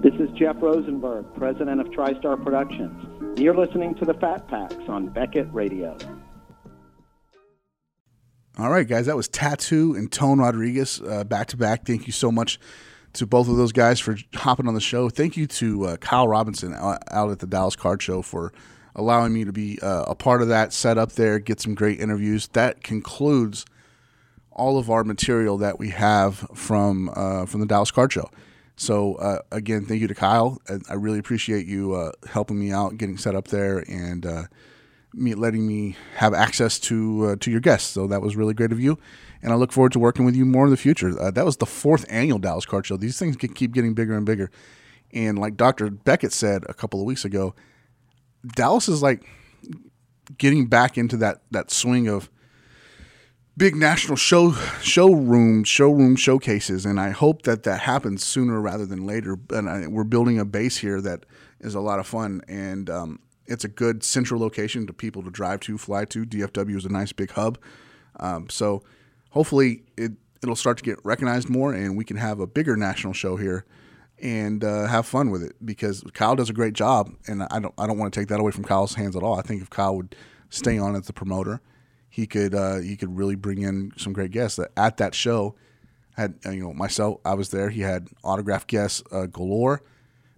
[0.02, 3.38] This is Jeff Rosenberg, president of TriStar Productions.
[3.38, 5.96] You're listening to the Fat Packs on Beckett Radio.
[8.58, 11.86] All right, guys, that was Tatu and Tone Rodriguez back to back.
[11.86, 12.58] Thank you so much
[13.14, 15.08] to both of those guys for hopping on the show.
[15.08, 18.52] Thank you to uh, Kyle Robinson out at the Dallas Card Show for
[18.94, 22.00] allowing me to be uh, a part of that, set up there, get some great
[22.00, 22.48] interviews.
[22.48, 23.64] That concludes
[24.52, 28.30] all of our material that we have from uh, from the Dallas Card Show.
[28.76, 30.60] So uh, again, thank you to Kyle.
[30.68, 34.42] I, I really appreciate you uh, helping me out, getting set up there, and uh,
[35.14, 37.90] me letting me have access to uh, to your guests.
[37.90, 38.98] So that was really great of you,
[39.42, 41.18] and I look forward to working with you more in the future.
[41.20, 42.96] Uh, that was the fourth annual Dallas Card Show.
[42.96, 44.50] These things get, keep getting bigger and bigger,
[45.12, 45.90] and like Dr.
[45.90, 47.54] Beckett said a couple of weeks ago,
[48.54, 49.24] Dallas is like
[50.38, 52.30] getting back into that that swing of
[53.56, 59.06] big national show showroom showroom showcases, and I hope that that happens sooner rather than
[59.06, 59.38] later.
[59.50, 61.26] And I, we're building a base here that
[61.60, 63.18] is a lot of fun, and um,
[63.50, 66.24] it's a good central location to people to drive to, fly to.
[66.24, 67.58] DFW is a nice big hub,
[68.18, 68.82] um, so
[69.30, 73.12] hopefully it it'll start to get recognized more, and we can have a bigger national
[73.12, 73.64] show here.
[74.22, 77.72] And uh, have fun with it because Kyle does a great job, and I don't
[77.78, 79.38] I don't want to take that away from Kyle's hands at all.
[79.38, 80.14] I think if Kyle would
[80.50, 81.62] stay on as the promoter,
[82.10, 84.56] he could uh, he could really bring in some great guests.
[84.58, 85.54] That at that show
[86.16, 87.70] had you know myself, I was there.
[87.70, 89.82] He had autograph guests uh, galore.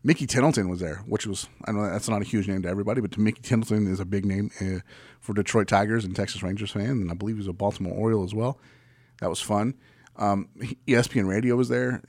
[0.05, 3.01] Mickey Tettleton was there, which was I know that's not a huge name to everybody,
[3.01, 4.81] but to Mickey Tettleton is a big name uh,
[5.21, 8.35] for Detroit Tigers and Texas Rangers fans, and I believe he's a Baltimore Oriole as
[8.35, 8.59] well.
[9.21, 9.75] That was fun.
[10.17, 10.49] Um,
[10.87, 12.03] ESPN Radio was there.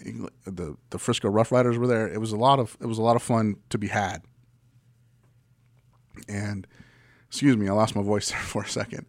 [0.45, 2.07] The the Frisco Rough Riders were there.
[2.07, 4.23] It was a lot of it was a lot of fun to be had.
[6.27, 6.67] And
[7.27, 9.05] excuse me, I lost my voice there for a second.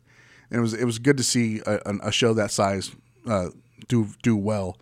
[0.51, 2.95] And it was it was good to see a, a show that size
[3.27, 3.49] uh,
[3.89, 4.77] do do well.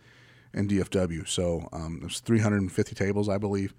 [0.53, 1.27] in DFW.
[1.27, 3.73] So um, was 350 tables, I believe.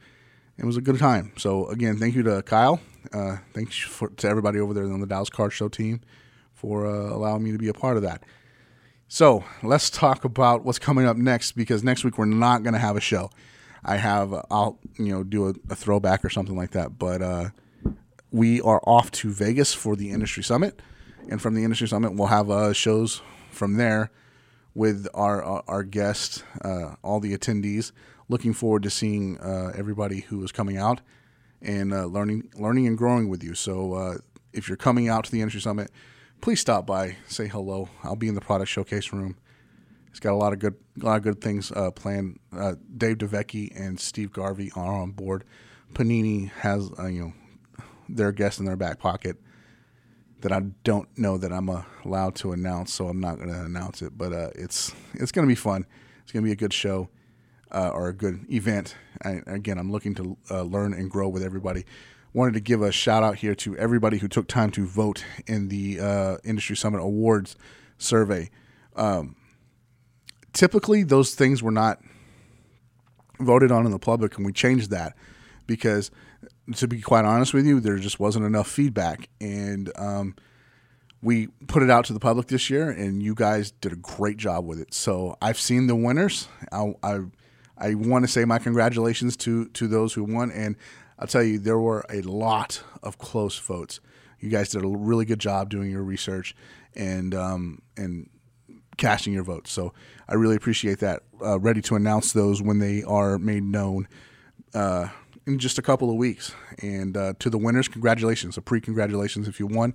[0.56, 1.32] It was a good time.
[1.36, 2.80] So again, thank you to Kyle.
[3.12, 6.00] Uh, thanks for, to everybody over there on the Dallas Card Show team
[6.52, 8.22] for uh, allowing me to be a part of that.
[9.08, 12.80] So let's talk about what's coming up next because next week we're not going to
[12.80, 13.30] have a show.
[13.84, 17.50] I have I'll you know do a, a throwback or something like that, but uh,
[18.30, 20.80] we are off to Vegas for the industry summit,
[21.28, 24.10] and from the industry summit we'll have uh, shows from there
[24.74, 27.92] with our our, our guests, uh, all the attendees.
[28.28, 31.00] Looking forward to seeing uh, everybody who is coming out
[31.60, 33.54] and uh, learning learning and growing with you.
[33.54, 34.14] So uh,
[34.52, 35.90] if you're coming out to the industry summit,
[36.40, 37.88] please stop by, say hello.
[38.02, 39.36] I'll be in the product showcase room.
[40.10, 42.38] It's got a lot of good, a lot of good things uh, planned.
[42.56, 45.44] Uh, Dave DeVecchi and Steve Garvey are on board.
[45.92, 47.32] Panini has, uh, you know,
[48.08, 49.36] their guest in their back pocket
[50.40, 51.68] that I don't know that I'm
[52.04, 54.16] allowed to announce, so I'm not going to announce it.
[54.16, 55.84] But uh, it's it's going to be fun.
[56.22, 57.08] It's going to be a good show
[57.74, 58.94] uh, or a good event.
[59.22, 61.84] I, again, I'm looking to learn and grow with everybody
[62.34, 65.68] wanted to give a shout out here to everybody who took time to vote in
[65.68, 67.56] the uh, Industry Summit Awards
[67.96, 68.50] survey.
[68.96, 69.36] Um,
[70.52, 72.00] typically those things were not
[73.38, 75.14] voted on in the public, and we changed that
[75.66, 76.10] because,
[76.74, 80.34] to be quite honest with you, there just wasn't enough feedback, and um,
[81.22, 84.38] we put it out to the public this year, and you guys did a great
[84.38, 84.92] job with it.
[84.92, 86.48] So I've seen the winners.
[86.72, 87.20] I, I,
[87.76, 90.76] I want to say my congratulations to to those who won, and
[91.18, 94.00] I'll tell you there were a lot of close votes.
[94.40, 96.54] You guys did a really good job doing your research
[96.94, 98.28] and um, and
[98.96, 99.72] casting your votes.
[99.72, 99.92] So
[100.28, 101.22] I really appreciate that.
[101.44, 104.08] Uh, ready to announce those when they are made known
[104.72, 105.08] uh,
[105.46, 106.54] in just a couple of weeks.
[106.80, 108.56] And uh, to the winners, congratulations!
[108.56, 109.94] A pre congratulations if you won.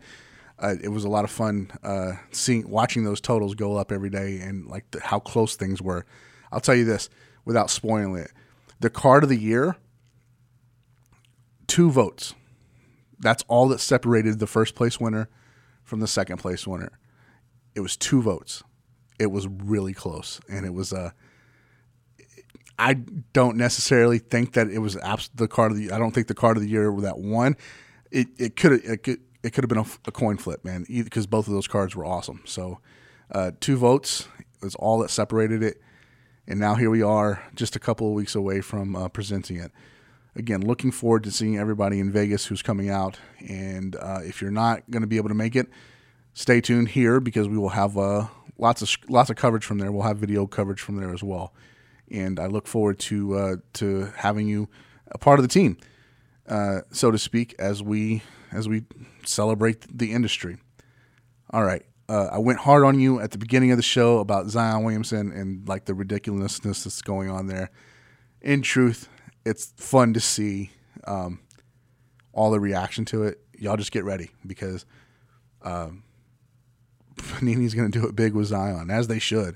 [0.61, 4.09] Uh, it was a lot of fun uh, seeing watching those totals go up every
[4.09, 6.05] day and like the, how close things were.
[6.51, 7.09] I'll tell you this
[7.45, 8.31] without spoiling it:
[8.79, 9.75] the card of the year,
[11.67, 12.35] two votes.
[13.21, 15.27] That's all that separated the first place winner
[15.83, 16.97] from the second place winner.
[17.75, 18.63] It was two votes
[19.19, 20.97] it was really close, and it was a.
[20.97, 21.09] Uh,
[22.81, 25.91] I don't necessarily think that it was abs- the card of the.
[25.91, 27.57] I don't think the card of the year that won.
[28.09, 31.27] It it could it could it could have been a, a, coin flip, man, because
[31.27, 32.41] both of those cards were awesome.
[32.45, 32.79] So,
[33.31, 34.27] uh, two votes
[34.61, 35.81] was all that separated it,
[36.49, 39.71] and now here we are, just a couple of weeks away from uh, presenting it.
[40.35, 44.49] Again, looking forward to seeing everybody in Vegas who's coming out, and uh, if you're
[44.49, 45.67] not going to be able to make it,
[46.33, 48.27] stay tuned here because we will have uh,
[48.57, 49.91] lots of lots of coverage from there.
[49.91, 51.53] We'll have video coverage from there as well,
[52.09, 54.69] and I look forward to uh, to having you
[55.11, 55.77] a part of the team,
[56.47, 58.85] uh, so to speak, as we as we
[59.23, 60.57] celebrate the industry.
[61.51, 61.85] All right.
[62.09, 65.31] Uh, I went hard on you at the beginning of the show about Zion Williamson
[65.31, 67.69] and like the ridiculousness that's going on there.
[68.41, 69.07] In truth,
[69.45, 70.71] it's fun to see
[71.05, 71.39] um,
[72.33, 73.39] all the reaction to it.
[73.59, 74.87] Y'all just get ready because
[75.61, 76.01] um,
[77.15, 79.55] Panini's going to do it big with Zion, as they should.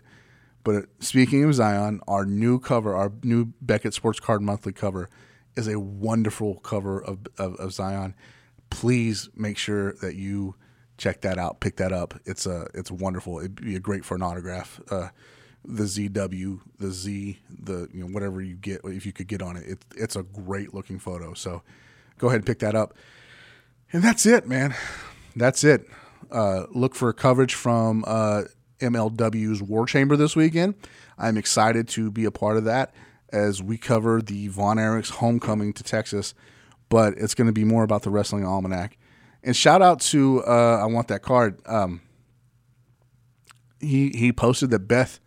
[0.64, 5.10] But speaking of Zion, our new cover, our new Beckett Sports Card Monthly cover,
[5.56, 8.14] is a wonderful cover of, of, of Zion.
[8.70, 10.54] Please make sure that you
[10.98, 12.16] check that out, pick that up.
[12.26, 13.40] It's a it's wonderful.
[13.40, 14.80] It'd be great for an autograph.
[14.90, 15.10] Uh,
[15.66, 19.58] the ZW, the Z, the you know whatever you get, if you could get on
[19.58, 21.34] it, it it's a great looking photo.
[21.34, 21.62] So
[22.18, 22.96] go ahead and pick that up.
[23.92, 24.76] And that's it, man.
[25.36, 25.88] That's it.
[26.32, 28.44] Uh, look for coverage from uh,
[28.80, 30.76] MLW's War Chamber this weekend.
[31.18, 32.94] I'm excited to be a part of that
[33.32, 36.34] as we cover the Von Erichs homecoming to Texas,
[36.90, 38.98] but it's going to be more about the Wrestling Almanac.
[39.44, 41.60] And shout out to uh, I want that card.
[41.66, 42.02] Um,
[43.80, 45.20] he he posted that Beth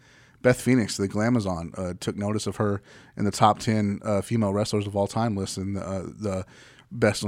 [0.43, 2.83] Beth Phoenix, the Glamazon, uh, took notice of her
[3.17, 6.47] in the top ten uh, female wrestlers of all time list in the, uh, the
[6.91, 7.25] best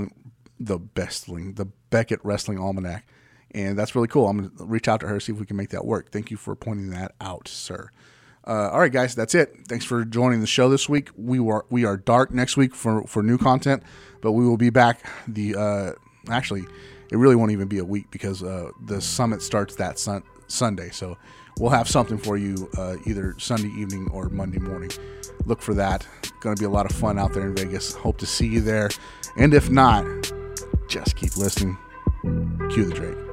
[0.61, 3.05] the bestling the Beckett Wrestling Almanac
[3.53, 4.29] and that's really cool.
[4.29, 6.11] I'm gonna reach out to her see if we can make that work.
[6.11, 7.91] Thank you for pointing that out, sir.
[8.47, 9.55] Uh, all right, guys, that's it.
[9.69, 11.11] Thanks for joining the show this week.
[11.17, 13.83] We were we are dark next week for for new content,
[14.21, 15.05] but we will be back.
[15.27, 15.93] The uh,
[16.31, 16.65] actually,
[17.11, 20.91] it really won't even be a week because uh, the summit starts that sun- Sunday.
[20.91, 21.17] So
[21.59, 24.91] we'll have something for you uh, either Sunday evening or Monday morning.
[25.45, 26.07] Look for that.
[26.41, 27.95] Going to be a lot of fun out there in Vegas.
[27.95, 28.91] Hope to see you there.
[29.37, 30.05] And if not,
[30.89, 31.77] just keep listening.
[32.71, 33.28] Cue the Drake.